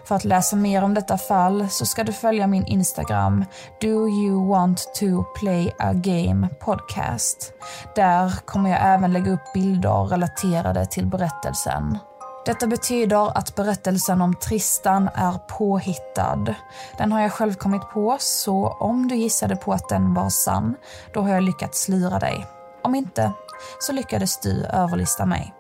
För 0.05 0.15
att 0.15 0.25
läsa 0.25 0.57
mer 0.57 0.85
om 0.85 0.95
detta 0.95 1.19
fall 1.19 1.69
så 1.71 1.87
ska 1.87 2.05
du 2.05 2.13
följa 2.13 2.47
min 2.47 2.67
Instagram, 2.67 3.45
Do 3.81 4.09
you 4.09 4.49
want 4.49 4.95
to 4.95 5.25
play 5.41 5.75
a 5.79 5.93
game 5.93 6.49
podcast. 6.61 7.53
Där 7.95 8.31
kommer 8.45 8.71
jag 8.71 8.79
även 8.83 9.13
lägga 9.13 9.33
upp 9.33 9.53
bilder 9.55 10.05
relaterade 10.05 10.87
till 10.87 11.07
berättelsen. 11.07 11.99
Detta 12.45 12.67
betyder 12.67 13.39
att 13.39 13.55
berättelsen 13.55 14.21
om 14.21 14.35
Tristan 14.35 15.09
är 15.15 15.33
påhittad. 15.33 16.55
Den 16.99 17.13
har 17.13 17.21
jag 17.21 17.33
själv 17.33 17.55
kommit 17.55 17.83
på, 17.83 18.17
så 18.21 18.69
om 18.69 19.09
du 19.09 19.17
gissade 19.17 19.57
på 19.57 19.73
att 19.73 19.89
den 19.89 20.15
var 20.15 20.29
sann, 20.29 20.75
då 21.15 21.21
har 21.21 21.29
jag 21.29 21.43
lyckats 21.43 21.89
lura 21.89 22.19
dig. 22.19 22.47
Om 22.83 22.95
inte, 22.95 23.33
så 23.81 23.93
lyckades 23.93 24.41
du 24.41 24.65
överlista 24.65 25.27
mig. 25.27 25.55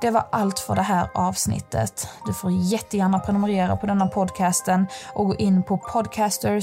Det 0.00 0.10
var 0.10 0.24
allt 0.32 0.58
för 0.58 0.74
det 0.74 0.82
här 0.82 1.10
avsnittet. 1.14 2.08
Du 2.26 2.34
får 2.34 2.50
jättegärna 2.52 3.18
prenumerera 3.18 3.76
på 3.76 3.86
denna 3.86 4.06
podcasten 4.06 4.86
och 5.14 5.26
gå 5.26 5.34
in 5.34 5.62
på 5.62 5.78
podcaster 5.78 6.60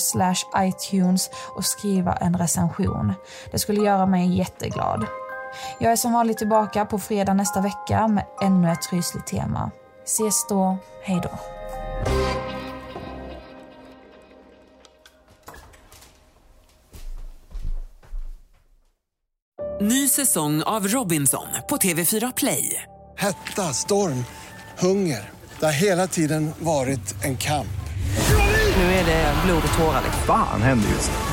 iTunes 0.58 1.30
och 1.56 1.65
skriva 1.65 2.13
en 2.13 2.38
recension. 2.38 3.13
Det 3.52 3.60
skulle 3.60 3.82
göra 3.82 4.06
mig 4.06 4.38
jätteglad. 4.38 5.06
Jag 5.80 5.92
är 5.92 5.96
som 5.96 6.13
vanligt 6.13 6.38
tillbaka 6.38 6.86
på 6.86 7.00
fredag 7.00 7.34
nästa 7.34 7.62
vecka 7.62 8.08
med 8.08 8.26
ännu 8.42 8.72
ett 8.72 8.94
rysligt 8.94 9.28
tema. 9.28 9.72
Ses 10.04 10.48
då, 10.50 10.78
hej 11.04 11.20
då. 11.24 11.39
Ny 19.82 20.08
säsong 20.08 20.63
av 20.63 20.88
Robinson 20.88 21.48
på 21.70 21.78
TV4 21.78 22.34
Play. 22.36 22.84
Hetta, 23.18 23.62
storm, 23.62 24.26
hunger. 24.80 25.30
Det 25.60 25.66
har 25.66 25.74
hela 25.74 26.08
tiden 26.08 26.52
varit 26.60 27.24
en 27.24 27.38
kamp. 27.38 27.68
Nu 28.78 28.84
är 28.84 29.06
det 29.06 29.34
blod 29.46 29.63
och 29.72 29.78
tårar. 29.78 30.02
Fan 30.28 30.62
händer 30.62 30.89
just 30.89 31.12
nu. 31.12 31.33